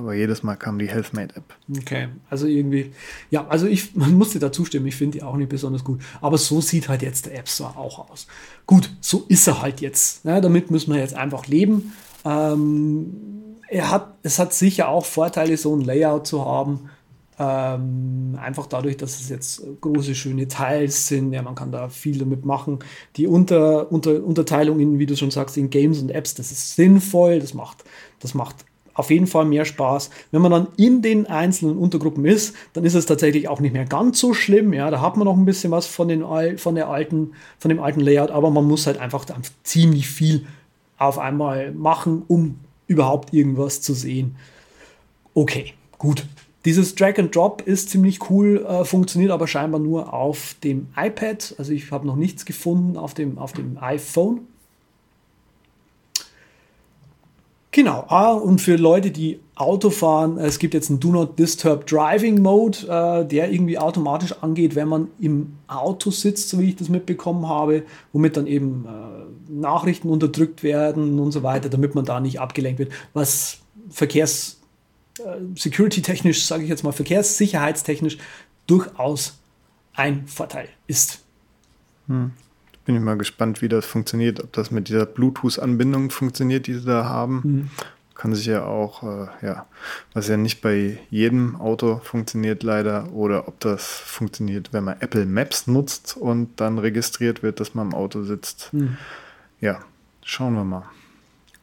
[0.00, 1.44] Aber jedes Mal kam die HealthMate-App.
[1.78, 2.92] Okay, also irgendwie,
[3.28, 6.00] ja, also ich man musste da zustimmen, ich finde die auch nicht besonders gut.
[6.22, 8.26] Aber so sieht halt jetzt der App Store auch aus.
[8.64, 10.24] Gut, so ist er halt jetzt.
[10.24, 11.92] Ja, damit müssen wir jetzt einfach leben.
[12.24, 13.12] Ähm,
[13.68, 16.88] er hat, es hat sicher auch Vorteile, so ein Layout zu haben.
[17.38, 21.34] Ähm, einfach dadurch, dass es jetzt große, schöne Teils sind.
[21.34, 22.78] Ja, man kann da viel damit machen.
[23.16, 26.74] Die Unter, Unter, Unterteilung in, wie du schon sagst, in Games und Apps, das ist
[26.74, 27.38] sinnvoll.
[27.38, 27.84] Das macht,
[28.20, 28.64] das macht
[29.00, 30.10] auf jeden Fall mehr Spaß.
[30.30, 33.86] Wenn man dann in den einzelnen Untergruppen ist, dann ist es tatsächlich auch nicht mehr
[33.86, 34.72] ganz so schlimm.
[34.72, 36.24] Ja, da hat man noch ein bisschen was von, den,
[36.58, 39.24] von, der alten, von dem alten Layout, aber man muss halt einfach
[39.64, 40.46] ziemlich viel
[40.98, 44.36] auf einmal machen, um überhaupt irgendwas zu sehen.
[45.34, 46.26] Okay, gut.
[46.66, 51.54] Dieses Drag and Drop ist ziemlich cool, äh, funktioniert aber scheinbar nur auf dem iPad.
[51.56, 54.42] Also ich habe noch nichts gefunden auf dem, auf dem iPhone.
[57.72, 61.86] Genau, ah, und für Leute, die Auto fahren, es gibt jetzt einen Do Not Disturb
[61.86, 66.76] Driving Mode, äh, der irgendwie automatisch angeht, wenn man im Auto sitzt, so wie ich
[66.76, 72.04] das mitbekommen habe, womit dann eben äh, Nachrichten unterdrückt werden und so weiter, damit man
[72.04, 73.58] da nicht abgelenkt wird, was
[73.88, 74.60] Verkehrs
[75.20, 78.18] äh, Security-technisch, sage ich jetzt mal, verkehrssicherheitstechnisch
[78.66, 79.38] durchaus
[79.94, 81.20] ein Vorteil ist.
[82.08, 82.32] Hm.
[82.84, 86.86] Bin ich mal gespannt, wie das funktioniert, ob das mit dieser Bluetooth-Anbindung funktioniert, die sie
[86.86, 87.40] da haben.
[87.44, 87.70] Mhm.
[88.14, 89.66] kann sich ja auch, äh, ja,
[90.12, 95.24] was ja nicht bei jedem Auto funktioniert leider, oder ob das funktioniert, wenn man Apple
[95.24, 98.72] Maps nutzt und dann registriert wird, dass man im Auto sitzt.
[98.72, 98.98] Hm.
[99.60, 99.80] Ja,
[100.22, 100.84] schauen wir mal.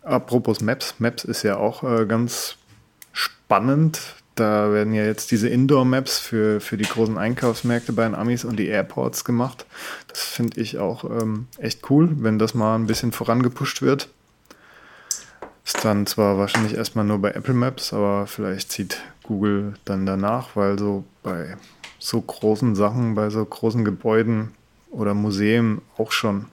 [0.01, 2.57] Apropos Maps, Maps ist ja auch äh, ganz
[3.11, 4.15] spannend.
[4.37, 8.57] Da werden ja jetzt diese Indoor-Maps für, für die großen Einkaufsmärkte bei den Amis und
[8.57, 9.65] die Airports gemacht.
[10.07, 14.09] Das finde ich auch ähm, echt cool, wenn das mal ein bisschen vorangepusht wird.
[15.65, 20.55] Ist dann zwar wahrscheinlich erstmal nur bei Apple Maps, aber vielleicht zieht Google dann danach,
[20.55, 21.57] weil so bei
[21.97, 24.51] so großen Sachen, bei so großen Gebäuden
[24.91, 26.45] oder Museen auch schon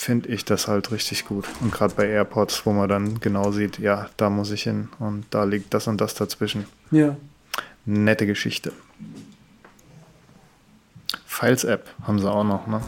[0.00, 1.44] finde ich das halt richtig gut.
[1.60, 5.26] Und gerade bei Airports, wo man dann genau sieht, ja, da muss ich hin und
[5.28, 6.64] da liegt das und das dazwischen.
[6.90, 7.16] Ja.
[7.84, 8.72] Nette Geschichte.
[11.26, 12.80] Files App haben sie auch noch, ne?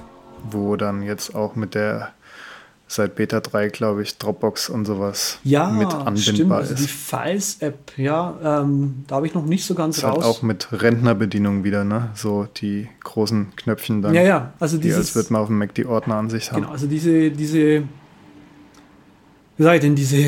[0.50, 2.14] Wo dann jetzt auch mit der
[2.94, 6.52] seit Beta 3, glaube ich, Dropbox und sowas ja, mit anbindbar stimmt.
[6.52, 6.90] Also die ist.
[6.90, 10.16] Files-App, ja, ähm, da habe ich noch nicht so ganz Ist raus.
[10.16, 12.10] halt auch mit Rentnerbedienung wieder, ne?
[12.14, 14.14] So die großen Knöpfchen dann.
[14.14, 16.62] ja, ja, also Die, als dieses, wird man auf dem Mac die Ordneransicht haben.
[16.62, 17.84] genau, also diese, diese,
[19.56, 20.26] wie sage ich denn, diese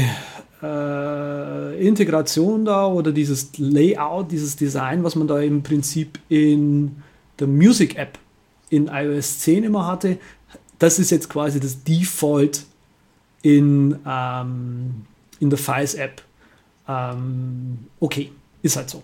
[0.62, 6.96] äh, Integration da oder dieses Layout, dieses Design, was man da im Prinzip in
[7.38, 8.18] der Music App
[8.70, 10.16] in iOS 10 immer hatte,
[10.84, 12.66] das ist jetzt quasi das Default
[13.40, 15.06] in, ähm,
[15.40, 16.20] in der Files App.
[16.86, 18.30] Ähm, okay,
[18.60, 19.02] ist halt so.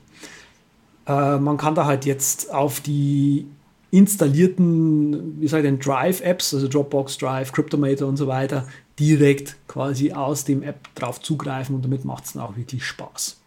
[1.07, 3.47] Äh, man kann da halt jetzt auf die
[3.91, 8.69] installierten, wie sage ich denn, Drive-Apps, also Dropbox, Drive, Cryptomator und so weiter,
[8.99, 13.39] direkt quasi aus dem App drauf zugreifen und damit macht es dann auch wirklich Spaß.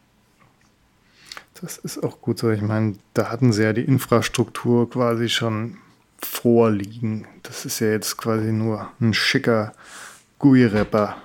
[1.61, 2.49] Das ist auch gut so.
[2.49, 5.77] Ich meine, da hatten sie ja die Infrastruktur quasi schon
[6.25, 7.27] vorliegen.
[7.43, 9.73] Das ist ja jetzt quasi nur ein schicker
[10.39, 11.15] GUI-Rapper.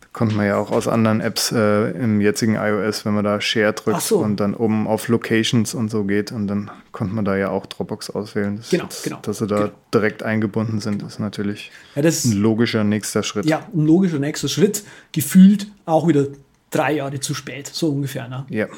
[0.00, 3.40] Da konnte man ja auch aus anderen Apps äh, im jetzigen iOS, wenn man da
[3.40, 4.18] Share drückt so.
[4.18, 7.66] und dann oben auf Locations und so geht und dann konnte man da ja auch
[7.66, 8.58] Dropbox auswählen.
[8.58, 9.72] Das Genau, jetzt, genau, Dass sie da genau.
[9.94, 13.46] direkt eingebunden sind, ist natürlich Ja, das ein logischer nächster Schritt.
[13.46, 16.26] ja ein logischer nächster Schritt, gefühlt auch wieder
[16.70, 18.28] drei Jahre zu spät, so ungefähr.
[18.28, 18.44] Ne?
[18.50, 18.66] ja.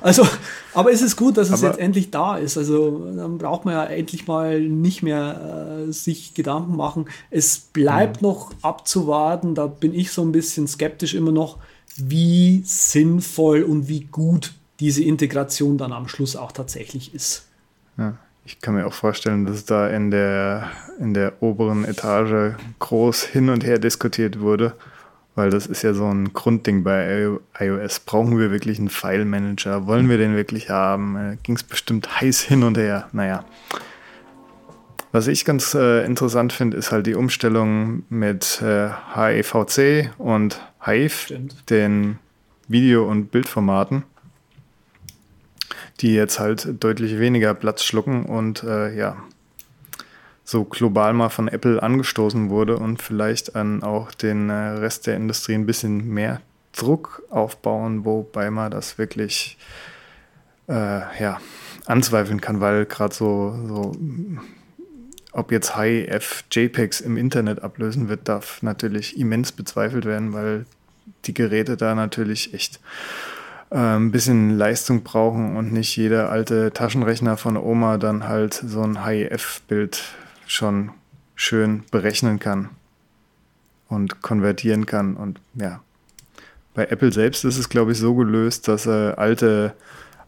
[0.00, 0.26] Also,
[0.74, 2.56] aber es ist gut, dass es Aber- jetzt endlich da ist.
[2.56, 7.06] Also dann braucht man ja endlich mal nicht mehr äh, sich Gedanken machen.
[7.30, 11.58] Es bleibt noch abzuwarten, da bin ich so ein bisschen skeptisch immer noch,
[11.96, 17.46] wie sinnvoll und wie gut diese Integration dann am Schluss auch tatsächlich ist.
[17.96, 20.70] Ja, ich kann mir auch vorstellen, dass da in der,
[21.00, 24.74] in der oberen Etage groß hin und her diskutiert wurde,
[25.36, 27.28] weil das ist ja so ein Grundding bei
[27.60, 28.00] iOS.
[28.00, 29.86] Brauchen wir wirklich einen File-Manager?
[29.86, 31.38] Wollen wir den wirklich haben?
[31.44, 33.08] Ging es bestimmt heiß hin und her.
[33.12, 33.44] Naja.
[35.12, 41.10] Was ich ganz äh, interessant finde, ist halt die Umstellung mit äh, HEVC und Hive,
[41.10, 41.70] Stimmt.
[41.70, 42.18] den
[42.66, 44.02] Video- und Bildformaten
[46.00, 49.16] die jetzt halt deutlich weniger Platz schlucken und äh, ja,
[50.46, 55.16] so global mal von Apple angestoßen wurde und vielleicht an auch den äh, Rest der
[55.16, 56.40] Industrie ein bisschen mehr
[56.72, 59.58] Druck aufbauen, wobei man das wirklich
[60.68, 61.40] äh, ja,
[61.86, 63.92] anzweifeln kann, weil gerade so, so,
[65.32, 70.64] ob jetzt High-F JPEGs im Internet ablösen wird, darf natürlich immens bezweifelt werden, weil
[71.24, 72.78] die Geräte da natürlich echt
[73.70, 78.82] äh, ein bisschen Leistung brauchen und nicht jeder alte Taschenrechner von Oma dann halt so
[78.82, 80.04] ein HIF-Bild
[80.46, 80.90] schon
[81.34, 82.70] schön berechnen kann
[83.88, 85.14] und konvertieren kann.
[85.14, 85.80] Und ja,
[86.74, 89.74] bei Apple selbst ist es, glaube ich, so gelöst, dass äh, alte,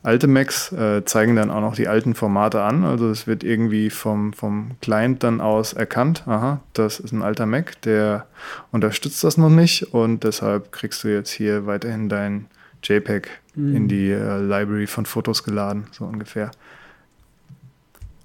[0.03, 2.85] alte Macs äh, zeigen dann auch noch die alten Formate an.
[2.85, 7.47] Also es wird irgendwie vom, vom Client dann aus erkannt, aha, das ist ein alter
[7.47, 8.27] Mac, der
[8.71, 12.47] unterstützt das noch nicht und deshalb kriegst du jetzt hier weiterhin dein
[12.83, 16.53] JPEG in die äh, Library von Fotos geladen, so ungefähr.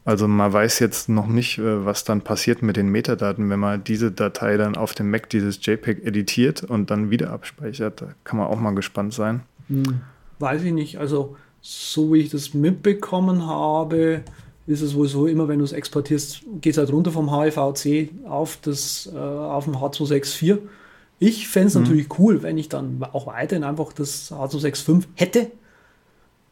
[0.05, 3.83] Also man weiß jetzt noch nicht, äh, was dann passiert mit den Metadaten, wenn man
[3.83, 8.01] diese Datei dann auf dem Mac dieses JPEG editiert und dann wieder abspeichert.
[8.01, 9.43] Da kann man auch mal gespannt sein.
[10.39, 10.97] Weiß ich nicht.
[10.97, 14.23] Also, so wie ich das mitbekommen habe,
[14.67, 18.09] ist es wohl so, immer wenn du es exportierst, geht es halt runter vom HEVC
[18.27, 20.57] auf, das, äh, auf dem H264.
[21.19, 25.51] Ich fände es natürlich cool, wenn ich dann auch weiterhin einfach das H265 hätte,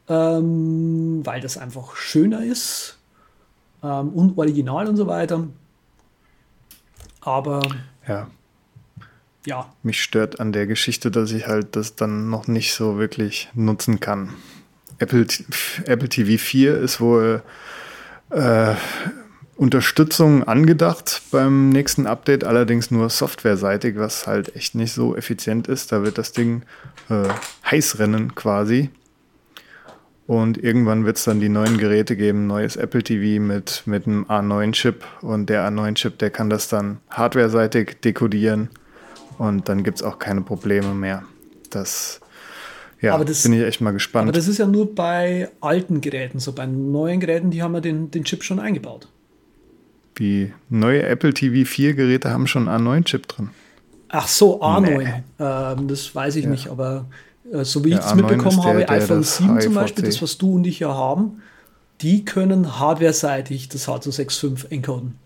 [0.08, 2.98] ähm, weil das einfach schöner ist
[3.82, 5.46] ähm, und original und so weiter.
[7.20, 7.62] Aber
[8.06, 8.28] Ja,
[9.46, 13.48] ja, mich stört an der Geschichte, dass ich halt das dann noch nicht so wirklich
[13.54, 14.34] nutzen kann.
[14.98, 15.26] Apple,
[15.84, 17.42] Apple TV 4 ist wohl
[18.30, 18.74] äh,
[19.56, 25.92] Unterstützung angedacht beim nächsten Update, allerdings nur softwareseitig, was halt echt nicht so effizient ist.
[25.92, 26.62] Da wird das Ding
[27.08, 27.28] äh,
[27.70, 28.90] heiß rennen quasi.
[30.26, 34.24] Und irgendwann wird es dann die neuen Geräte geben, neues Apple TV mit, mit einem
[34.26, 35.04] A9-Chip.
[35.20, 38.68] Und der A9-Chip, der kann das dann hardwareseitig dekodieren.
[39.38, 41.24] Und dann gibt es auch keine Probleme mehr.
[41.70, 42.20] Das,
[43.00, 44.24] ja, Aber das- bin ich echt mal gespannt.
[44.28, 46.52] Aber das ist ja nur bei alten Geräten so.
[46.52, 49.08] Bei neuen Geräten, die haben ja den, den Chip schon eingebaut.
[50.18, 53.50] Die neue Apple TV 4 Geräte haben schon A9-Chip drin.
[54.08, 54.80] Ach so, A9.
[54.98, 55.22] Nee.
[55.40, 57.06] Ähm, das weiß ich nicht, aber
[57.50, 59.74] so wie ich das A9 mitbekommen der, habe, der iPhone das 7 zum.
[59.74, 61.42] Beispiel, das was du und ich ja haben,
[62.00, 65.18] die können hardwareseitig das H265 encoden.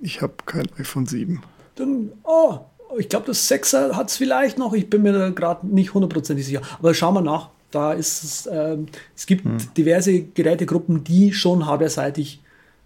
[0.00, 1.42] Ich habe kein iPhone 7.
[1.76, 2.58] Dann, oh,
[2.98, 6.46] ich glaube, das 6er hat es vielleicht noch, ich bin mir da gerade nicht hundertprozentig
[6.46, 6.62] sicher.
[6.78, 7.50] Aber schauen wir nach.
[7.70, 8.86] Da ist es, ähm,
[9.16, 9.56] es gibt Hm.
[9.76, 12.40] diverse Gerätegruppen, die schon hardwareseitig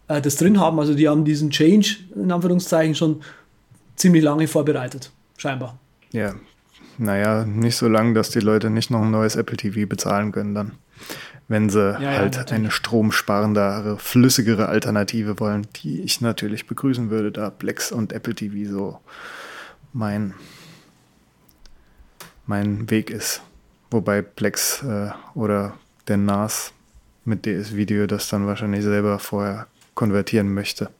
[0.08, 0.78] äh, das drin haben.
[0.78, 3.20] Also die haben diesen Change in Anführungszeichen schon
[3.96, 5.78] ziemlich lange vorbereitet, scheinbar.
[6.12, 6.34] Ja,
[6.98, 10.54] naja, nicht so lang, dass die Leute nicht noch ein neues Apple TV bezahlen können
[10.54, 10.72] dann.
[11.46, 12.52] Wenn sie ja, halt natürlich.
[12.52, 18.70] eine stromsparendere, flüssigere Alternative wollen, die ich natürlich begrüßen würde, da Plex und Apple TV
[18.70, 19.00] so
[19.94, 20.34] mein,
[22.46, 23.40] mein Weg ist.
[23.90, 25.74] Wobei Plex äh, oder
[26.06, 26.74] der NAS
[27.24, 30.90] mit DS-Video das dann wahrscheinlich selber vorher konvertieren möchte.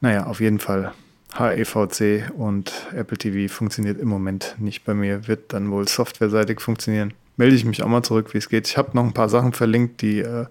[0.00, 0.92] Naja, auf jeden Fall.
[1.38, 7.14] HEVC und Apple TV funktioniert im Moment nicht bei mir, wird dann wohl softwareseitig funktionieren.
[7.36, 8.68] Melde ich mich auch mal zurück, wie es geht.
[8.68, 10.46] Ich habe noch ein paar Sachen verlinkt, die äh,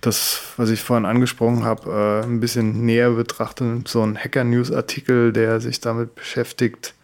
[0.00, 3.84] das, was ich vorhin angesprochen habe, äh, ein bisschen näher betrachten.
[3.86, 6.94] So ein Hacker-News-Artikel, der sich damit beschäftigt,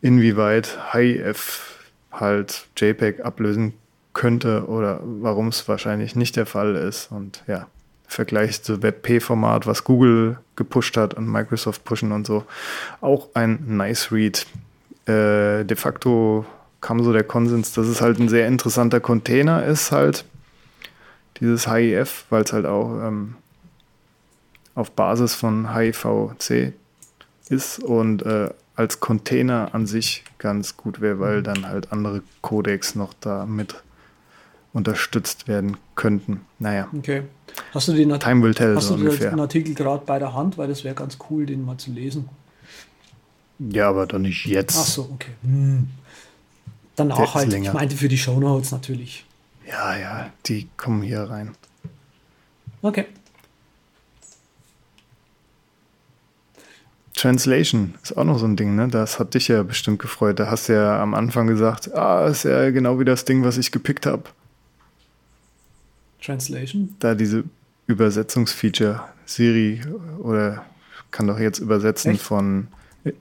[0.00, 1.78] inwieweit HIF
[2.10, 3.74] halt JPEG ablösen
[4.14, 7.12] könnte oder warum es wahrscheinlich nicht der Fall ist.
[7.12, 7.66] Und ja,
[8.10, 12.44] Vergleich zu WebP-Format, was Google gepusht hat und Microsoft pushen und so.
[13.00, 14.46] Auch ein nice Read.
[15.06, 16.44] Äh, de facto
[16.80, 20.24] kam so der Konsens, dass es halt ein sehr interessanter Container ist, halt
[21.38, 23.36] dieses HIF, weil es halt auch ähm,
[24.74, 26.72] auf Basis von HIVC
[27.48, 32.96] ist und äh, als Container an sich ganz gut wäre, weil dann halt andere Codecs
[32.96, 33.84] noch da mit
[34.72, 36.40] unterstützt werden könnten.
[36.58, 37.22] Naja, Okay.
[37.72, 39.40] Hast du den, Art time will tell hast so du den.
[39.40, 40.58] Artikel gerade bei der Hand?
[40.58, 42.28] Weil das wäre ganz cool, den mal zu lesen.
[43.58, 44.76] Ja, aber doch nicht jetzt.
[44.78, 45.32] Ach so, okay.
[45.42, 45.88] Hm.
[46.96, 47.48] Danach halt.
[47.48, 47.72] Ich länger.
[47.72, 49.24] meinte für die Shownotes natürlich.
[49.68, 51.52] Ja, ja, die kommen hier rein.
[52.82, 53.06] Okay.
[57.14, 58.88] Translation ist auch noch so ein Ding, ne?
[58.88, 60.40] Das hat dich ja bestimmt gefreut.
[60.40, 63.58] Da hast du ja am Anfang gesagt, ah, ist ja genau wie das Ding, was
[63.58, 64.24] ich gepickt habe.
[66.20, 66.94] Translation.
[66.98, 67.44] Da diese
[67.86, 69.80] Übersetzungsfeature, Siri
[70.18, 70.64] oder
[71.10, 72.22] kann doch jetzt übersetzen Echt?
[72.22, 72.68] von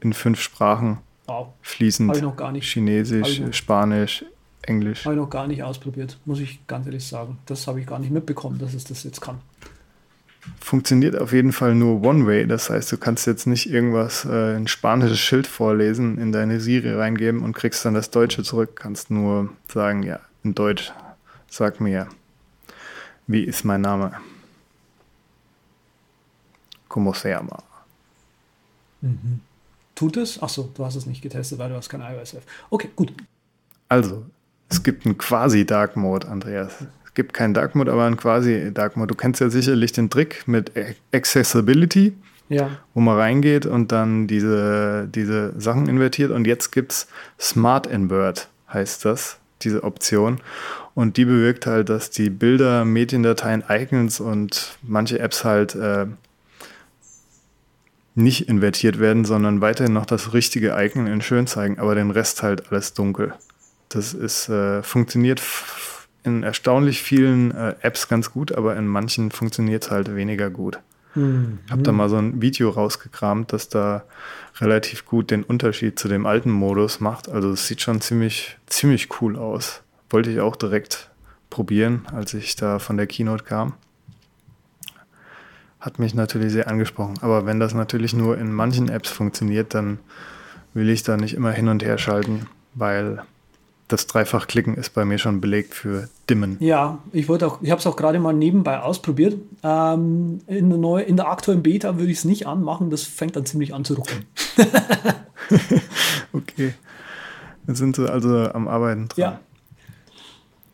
[0.02, 1.50] in fünf Sprachen Wow.
[1.62, 2.10] fließend.
[2.10, 2.68] Hab ich noch gar nicht.
[2.72, 4.26] Chinesisch, Spanisch,
[4.64, 5.06] Englisch.
[5.06, 7.38] Habe ich noch gar nicht ausprobiert, muss ich ganz ehrlich sagen.
[7.46, 9.38] Das habe ich gar nicht mitbekommen, dass es das jetzt kann.
[10.60, 12.48] Funktioniert auf jeden Fall nur One-Way.
[12.48, 16.94] Das heißt, du kannst jetzt nicht irgendwas, äh, ein spanisches Schild vorlesen, in deine Siri
[16.94, 18.76] reingeben und kriegst dann das Deutsche zurück.
[18.76, 20.92] Kannst nur sagen, ja, in Deutsch,
[21.48, 22.08] sag mir,
[23.30, 24.12] wie ist mein Name?
[26.88, 27.62] Como se llama?
[29.94, 30.42] Tut es?
[30.42, 32.44] Achso, du hast es nicht getestet, weil du hast kein iOS 11.
[32.72, 33.14] Okay, gut.
[33.88, 34.26] Also,
[34.68, 36.74] es gibt einen quasi Dark Mode, Andreas.
[37.06, 39.10] Es gibt keinen Dark Mode, aber einen quasi Dark Mode.
[39.10, 40.72] Du kennst ja sicherlich den Trick mit
[41.14, 42.14] Accessibility.
[42.52, 42.80] Ja.
[42.96, 46.32] wo man reingeht und dann diese, diese Sachen invertiert.
[46.32, 47.08] Und jetzt gibt es
[47.40, 50.42] Smart Invert, heißt das, diese Option.
[51.00, 56.08] Und die bewirkt halt, dass die Bilder, Mediendateien, Icons und manche Apps halt äh,
[58.16, 62.44] nicht invertiert werden, sondern weiterhin noch das richtige Icon in schön zeigen, aber den Rest
[62.44, 63.34] halt alles dunkel.
[63.88, 65.42] Das ist, äh, funktioniert
[66.26, 70.80] in erstaunlich vielen äh, Apps ganz gut, aber in manchen funktioniert es halt weniger gut.
[71.16, 74.04] Ich habe da mal so ein Video rausgekramt, das da
[74.60, 77.30] relativ gut den Unterschied zu dem alten Modus macht.
[77.30, 79.82] Also es sieht schon ziemlich, ziemlich cool aus.
[80.10, 81.10] Wollte ich auch direkt
[81.50, 83.74] probieren, als ich da von der Keynote kam.
[85.80, 87.16] Hat mich natürlich sehr angesprochen.
[87.22, 90.00] Aber wenn das natürlich nur in manchen Apps funktioniert, dann
[90.74, 93.24] will ich da nicht immer hin und her schalten, weil
[93.88, 96.58] das Dreifachklicken ist bei mir schon belegt für Dimmen.
[96.60, 99.36] Ja, ich wollte auch, ich habe es auch gerade mal nebenbei ausprobiert.
[99.64, 103.36] Ähm, in, der neu, in der aktuellen Beta würde ich es nicht anmachen, das fängt
[103.36, 104.26] dann ziemlich an zu ruckeln.
[106.32, 106.74] Okay.
[107.68, 109.20] Jetzt sind sie also am Arbeiten dran.
[109.20, 109.40] Ja.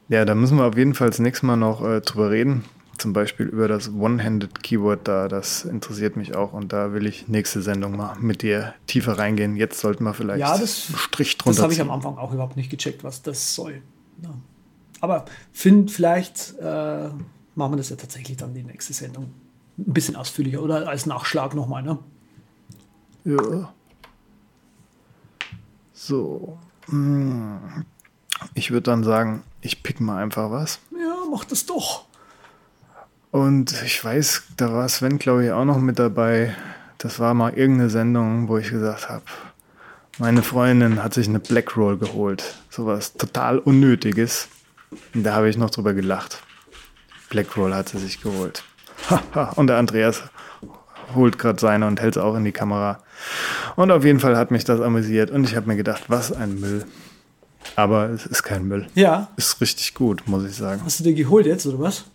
[0.07, 2.63] Ja, da müssen wir auf jeden Fall das nächste Mal noch äh, drüber reden.
[2.97, 7.61] zum Beispiel über das One-Handed-Keyword da, das interessiert mich auch und da will ich nächste
[7.61, 9.55] Sendung mal mit dir tiefer reingehen.
[9.55, 12.33] Jetzt sollten wir vielleicht Ja, das, einen Strich drunter das habe ich am Anfang auch
[12.33, 13.81] überhaupt nicht gecheckt, was das soll.
[14.21, 14.29] Ja.
[15.01, 17.09] Aber find, vielleicht äh,
[17.55, 19.33] machen wir das ja tatsächlich dann die nächste Sendung
[19.77, 21.83] ein bisschen ausführlicher oder als Nachschlag nochmal.
[21.83, 21.99] Ne?
[23.25, 23.73] Ja.
[25.93, 26.57] So.
[26.87, 27.85] Hm.
[28.53, 30.79] Ich würde dann sagen, ich pick mal einfach was.
[30.91, 32.05] Ja, mach das doch.
[33.31, 36.55] Und ich weiß, da war Sven, glaube ich, auch noch mit dabei.
[36.99, 39.23] Das war mal irgendeine Sendung, wo ich gesagt habe,
[40.17, 42.55] meine Freundin hat sich eine Black Roll geholt.
[42.69, 44.47] Sowas total Unnötiges.
[45.13, 46.41] Und da habe ich noch drüber gelacht.
[47.29, 48.63] Black Roll hat sie sich geholt.
[49.55, 50.23] Und der Andreas
[51.13, 52.99] holt gerade seine und hält es auch in die Kamera.
[53.75, 55.31] Und auf jeden Fall hat mich das amüsiert.
[55.31, 56.85] Und ich habe mir gedacht, was ein Müll.
[57.75, 58.87] Aber es ist kein Müll.
[58.95, 59.29] Ja.
[59.37, 60.81] Ist richtig gut, muss ich sagen.
[60.85, 62.05] Hast du dir geholt jetzt, oder was?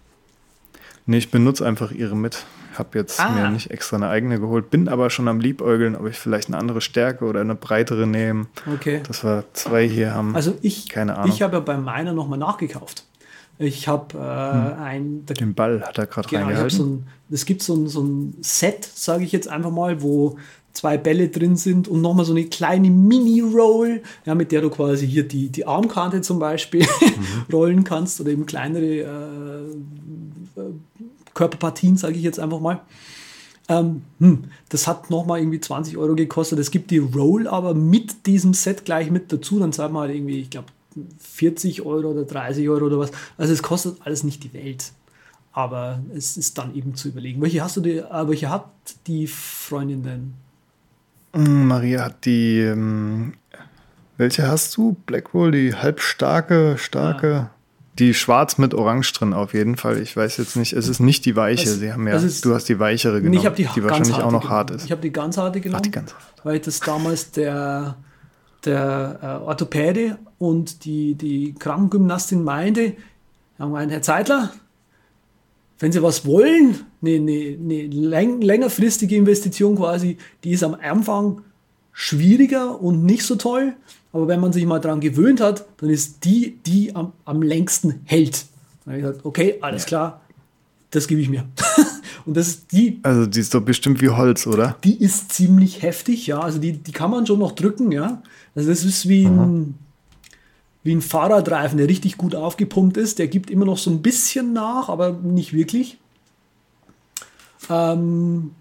[1.07, 2.45] Nee, ich benutze einfach ihre mit.
[2.79, 3.31] Hab jetzt Ah.
[3.31, 6.57] mir nicht extra eine eigene geholt, bin aber schon am Liebäugeln, ob ich vielleicht eine
[6.59, 8.47] andere Stärke oder eine breitere nehme.
[8.73, 9.03] Okay.
[9.07, 10.37] Dass wir zwei hier haben.
[10.37, 11.35] Also ich, Keine Ahnung.
[11.35, 13.05] ich habe ja bei meiner nochmal nachgekauft.
[13.59, 16.71] Ich habe äh, ein, da Den Ball hat er gerade Genau, reingehalten.
[16.79, 20.39] so ein, es gibt so ein, so ein Set, sage ich jetzt einfach mal, wo
[20.73, 25.07] zwei Bälle drin sind und nochmal so eine kleine Mini-Roll, ja, mit der du quasi
[25.07, 26.87] hier die, die Armkante zum Beispiel
[27.53, 30.73] rollen kannst oder eben kleinere äh, äh,
[31.35, 32.81] Körperpartien, sage ich jetzt einfach mal.
[33.69, 36.59] Ähm, hm, das hat nochmal irgendwie 20 Euro gekostet.
[36.59, 39.61] Es gibt die Roll aber mit diesem Set gleich mit dazu.
[39.61, 40.69] Dann zahlt man halt irgendwie, ich glaube,
[41.19, 43.13] 40 Euro oder 30 Euro oder was.
[43.39, 44.93] Also es kostet alles nicht die Welt.
[45.53, 47.41] Aber es ist dann eben zu überlegen.
[47.41, 48.71] Welche hast du die, äh, welche hat
[49.07, 50.35] die Freundin denn?
[51.33, 52.61] Mm, Maria hat die.
[52.61, 53.35] Ähm,
[54.17, 54.97] welche hast du?
[55.07, 57.51] Black Roll, die halbstarke, starke.
[57.99, 59.99] Die schwarz mit Orange drin auf jeden Fall.
[60.01, 61.69] Ich weiß jetzt nicht, es ist nicht die weiche.
[61.69, 64.17] Es- Sie haben ja, ist- du hast die weichere genommen, ich habe die, ganz wahrscheinlich
[64.17, 64.85] auch noch hart ist.
[64.85, 66.25] Ich habe die ganz harte genommen, die ganz harte.
[66.45, 67.97] weil das damals der,
[68.65, 72.95] der äh, Orthopäde und die, die Krankengymnastin meinte,
[73.59, 74.51] Herr Zeitler,
[75.81, 81.41] wenn Sie was wollen, eine, eine, eine läng längerfristige Investition quasi, die ist am Anfang
[81.93, 83.75] schwieriger und nicht so toll,
[84.13, 88.01] aber wenn man sich mal dran gewöhnt hat, dann ist die, die am, am längsten
[88.05, 88.47] hält.
[88.85, 90.21] Dann habe ich gesagt, okay, alles klar,
[90.91, 91.47] das gebe ich mir.
[92.27, 94.77] und das ist die, Also die ist doch bestimmt wie Holz, oder?
[94.85, 96.41] die ist ziemlich heftig, ja.
[96.41, 98.23] Also die, die kann man schon noch drücken, ja.
[98.55, 99.77] Also das ist wie ein,
[100.83, 103.19] wie ein Fahrradreifen, der richtig gut aufgepumpt ist.
[103.19, 105.99] Der gibt immer noch so ein bisschen nach, aber nicht wirklich.
[107.69, 108.53] Ähm,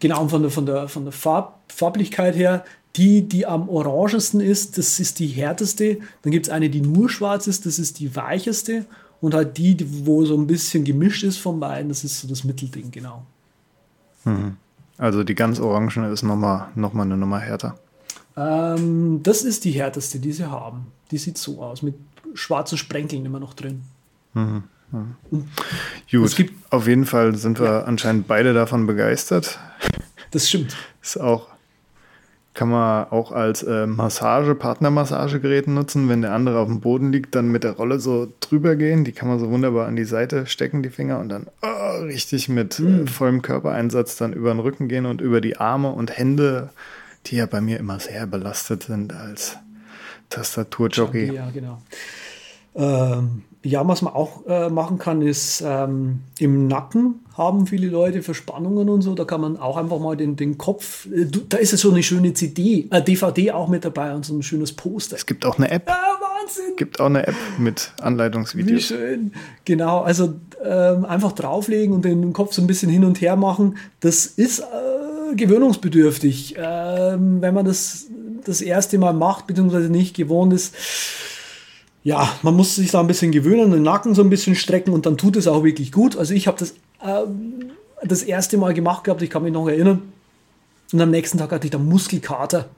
[0.00, 2.64] genau, von der, von der, von der Farb, Farblichkeit her,
[2.96, 5.98] die, die am orangesten ist, das ist die härteste.
[6.22, 8.84] Dann gibt es eine, die nur schwarz ist, das ist die weicheste.
[9.20, 12.28] Und halt die, die, wo so ein bisschen gemischt ist von beiden, das ist so
[12.28, 13.24] das Mittelding, genau.
[14.98, 17.78] Also die ganz orangene ist nochmal noch mal eine Nummer härter.
[18.36, 20.86] Ähm, das ist die härteste, die sie haben.
[21.10, 21.94] Die sieht so aus, mit
[22.34, 23.82] schwarzen Sprenkeln immer noch drin.
[26.10, 29.58] Gut, Es gibt- auf jeden Fall sind wir anscheinend beide davon begeistert.
[30.30, 30.76] Das stimmt.
[31.02, 31.48] Ist auch,
[32.54, 36.08] kann man auch als äh, Massage, Partnermassagegerät nutzen.
[36.08, 39.04] Wenn der andere auf dem Boden liegt, dann mit der Rolle so drüber gehen.
[39.04, 42.48] Die kann man so wunderbar an die Seite stecken, die Finger, und dann oh, richtig
[42.48, 43.04] mit Hm.
[43.04, 46.70] äh, vollem Körpereinsatz dann über den Rücken gehen und über die Arme und Hände,
[47.26, 49.56] die ja bei mir immer sehr belastet sind als
[50.30, 51.32] Tastaturjockey.
[51.32, 51.78] Ja, genau.
[52.76, 58.22] Ähm, ja, was man auch äh, machen kann, ist ähm, im Nacken haben viele Leute
[58.22, 59.14] Verspannungen und so.
[59.14, 62.02] Da kann man auch einfach mal den, den Kopf, äh, da ist ja so eine
[62.02, 65.16] schöne CD, äh, DVD auch mit dabei und so ein schönes Poster.
[65.16, 66.76] Es gibt auch eine App, Ah, Wahnsinn!
[66.76, 68.82] gibt auch eine App mit Wie Anleitungsvideos.
[68.82, 69.32] schön.
[69.64, 73.76] Genau, also ähm, einfach drauflegen und den Kopf so ein bisschen hin und her machen.
[74.00, 74.64] Das ist äh,
[75.36, 76.56] gewöhnungsbedürftig.
[76.58, 78.06] Ähm, wenn man das
[78.44, 80.74] das erste Mal macht, beziehungsweise nicht gewohnt ist,
[82.02, 85.06] ja, man muss sich da ein bisschen gewöhnen, den Nacken so ein bisschen strecken und
[85.06, 86.16] dann tut es auch wirklich gut.
[86.16, 87.70] Also ich habe das ähm,
[88.02, 90.02] das erste Mal gemacht gehabt, ich kann mich noch erinnern.
[90.92, 92.68] Und am nächsten Tag hatte ich da Muskelkater.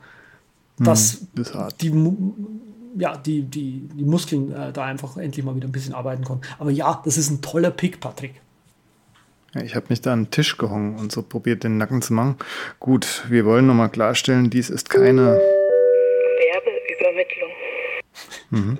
[0.78, 1.82] Das, Das ist hart.
[1.82, 1.92] die,
[2.98, 6.46] ja, die, die, die Muskeln äh, da einfach endlich mal wieder ein bisschen arbeiten konnten.
[6.59, 8.40] Aber ja, das ist ein toller Pick, Patrick.
[9.64, 12.36] Ich habe mich da an den Tisch gehungen und so probiert, den Nacken zu machen.
[12.80, 15.40] Gut, wir wollen nochmal klarstellen, dies ist keine.
[17.00, 17.50] Werbeübermittlung.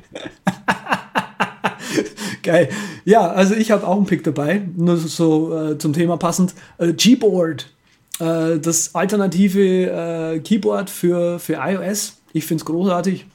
[2.43, 2.69] Geil.
[3.05, 6.55] Ja, also ich habe auch einen Pick dabei, nur so äh, zum Thema passend.
[6.79, 7.71] Äh, Gboard,
[8.21, 12.19] äh, das alternative äh, Keyboard für, für iOS.
[12.33, 13.27] Ich finde es großartig.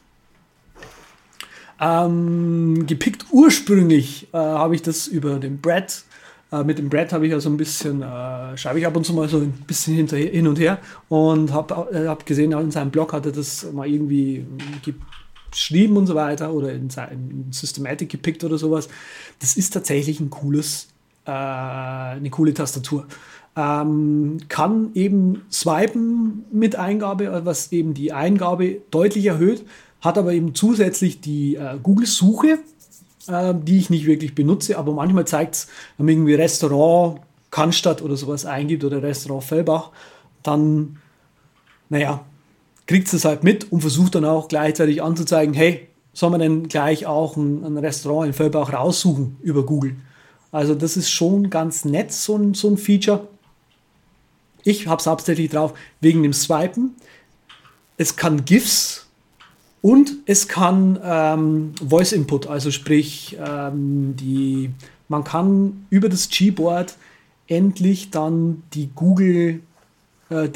[1.79, 6.03] Ähm, gepickt ursprünglich äh, habe ich das über den Brad
[6.51, 9.05] Äh, mit dem Brad habe ich ja so ein bisschen, äh, schreibe ich ab und
[9.05, 10.79] zu mal so ein bisschen hinterher, hin und her
[11.09, 14.45] und habe äh, hab gesehen, in seinem Blog hat er das mal irgendwie
[15.51, 18.89] geschrieben und so weiter oder in, in Systematic gepickt oder sowas.
[19.39, 20.87] Das ist tatsächlich ein cooles,
[21.25, 23.05] äh, eine coole Tastatur.
[23.55, 29.65] Ähm, kann eben swipen mit Eingabe, was eben die Eingabe deutlich erhöht,
[29.99, 32.59] hat aber eben zusätzlich die äh, Google-Suche,
[33.27, 35.67] äh, die ich nicht wirklich benutze, aber manchmal zeigt es,
[35.97, 39.91] wenn man irgendwie Restaurant Cannstatt oder sowas eingibt oder Restaurant Fellbach,
[40.41, 40.97] dann,
[41.89, 42.25] naja,
[42.87, 47.05] kriegt es halt mit und versucht dann auch gleichzeitig anzuzeigen, hey, soll man denn gleich
[47.05, 49.95] auch ein, ein Restaurant in Fellbach raussuchen über Google?
[50.51, 53.27] Also das ist schon ganz nett, so ein, so ein Feature.
[54.63, 56.95] Ich habe es hauptsächlich drauf wegen dem Swipen.
[57.97, 59.07] Es kann GIFs
[59.81, 64.69] und es kann ähm, Voice Input, also sprich, ähm, die,
[65.07, 66.95] man kann über das Gboard
[67.47, 69.61] endlich dann die Google
[70.29, 70.49] äh,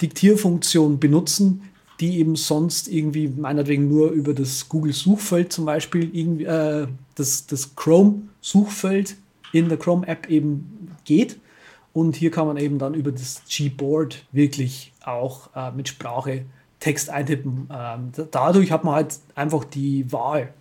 [0.00, 1.62] Diktierfunktion benutzen,
[1.98, 7.46] die eben sonst irgendwie meinetwegen nur über das Google Suchfeld zum Beispiel irgendwie, äh, das,
[7.46, 9.16] das Chrome Suchfeld
[9.52, 11.38] in der Chrome App eben geht.
[11.92, 16.44] Und hier kann man eben dann über das Gboard wirklich auch äh, mit Sprache
[16.80, 17.68] Text eintippen.
[17.72, 20.52] Ähm, dadurch hat man halt einfach die Wahl,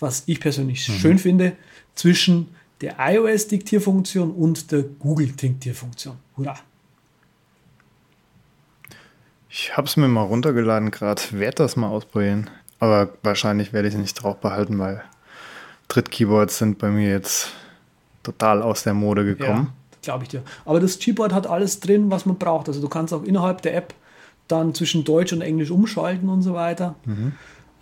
[0.00, 0.92] was ich persönlich mhm.
[0.94, 1.52] schön finde,
[1.94, 2.48] zwischen
[2.80, 6.16] der iOS-Diktierfunktion und der Google-Diktierfunktion.
[6.36, 6.58] Hurra!
[9.48, 12.50] Ich habe es mir mal runtergeladen gerade, werde das mal ausprobieren.
[12.78, 15.02] Aber wahrscheinlich werde ich es nicht drauf behalten, weil
[15.88, 17.52] Drittkeyboards sind bei mir jetzt
[18.22, 19.72] total aus der Mode gekommen.
[19.92, 20.42] Ja, glaube ich dir.
[20.66, 22.68] Aber das Keyboard hat alles drin, was man braucht.
[22.68, 23.94] Also du kannst auch innerhalb der App
[24.48, 26.96] dann zwischen Deutsch und Englisch umschalten und so weiter.
[27.04, 27.32] Mhm.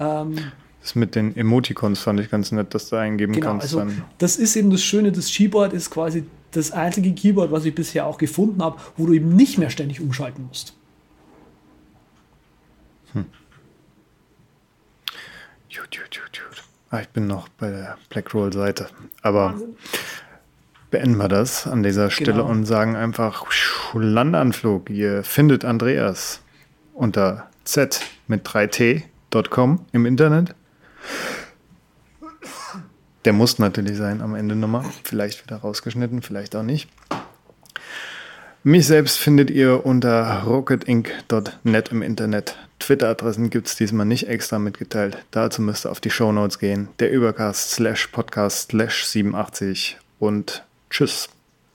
[0.01, 0.37] Ähm,
[0.81, 3.65] das mit den Emoticons fand ich ganz nett, dass du eingeben genau, kannst.
[3.65, 4.03] Also dann.
[4.19, 8.07] das ist eben das Schöne, das Keyboard ist quasi das einzige Keyboard, was ich bisher
[8.07, 10.75] auch gefunden habe, wo du eben nicht mehr ständig umschalten musst.
[13.13, 13.25] Hm.
[15.75, 16.65] Gut, gut, gut, gut.
[16.91, 18.89] Ah, ich bin noch bei der Blackroll-Seite.
[19.23, 19.77] Aber Wahnsinn.
[20.91, 22.51] beenden wir das an dieser Stelle genau.
[22.51, 23.47] und sagen einfach
[23.95, 24.91] Landanflug.
[24.91, 26.44] Ihr findet Andreas
[26.95, 30.55] unter z mit 3t.com im Internet.
[33.25, 34.85] Der muss natürlich sein am Ende nochmal.
[35.03, 36.89] Vielleicht wieder rausgeschnitten, vielleicht auch nicht.
[38.63, 42.57] Mich selbst findet ihr unter rocketinc.net im Internet.
[42.79, 45.19] Twitter-Adressen gibt es diesmal nicht extra mitgeteilt.
[45.31, 46.89] Dazu müsst ihr auf die Shownotes gehen.
[46.99, 51.29] Der Übercast slash Podcast slash 87 und tschüss.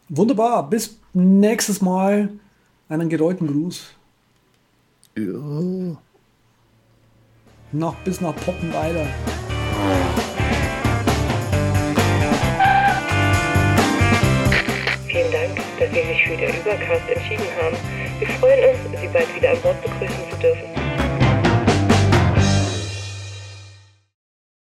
[0.09, 2.29] Wunderbar, bis nächstes Mal.
[2.89, 3.91] Einen gedeuten Gruß.
[5.19, 5.97] Ja.
[7.73, 9.05] Nach, bis nach Poppenweiler.
[15.07, 17.75] Vielen Dank, dass Sie sich für den Übercast entschieden haben.
[18.19, 20.29] Wir freuen uns, Sie bald wieder an Bord begrüßen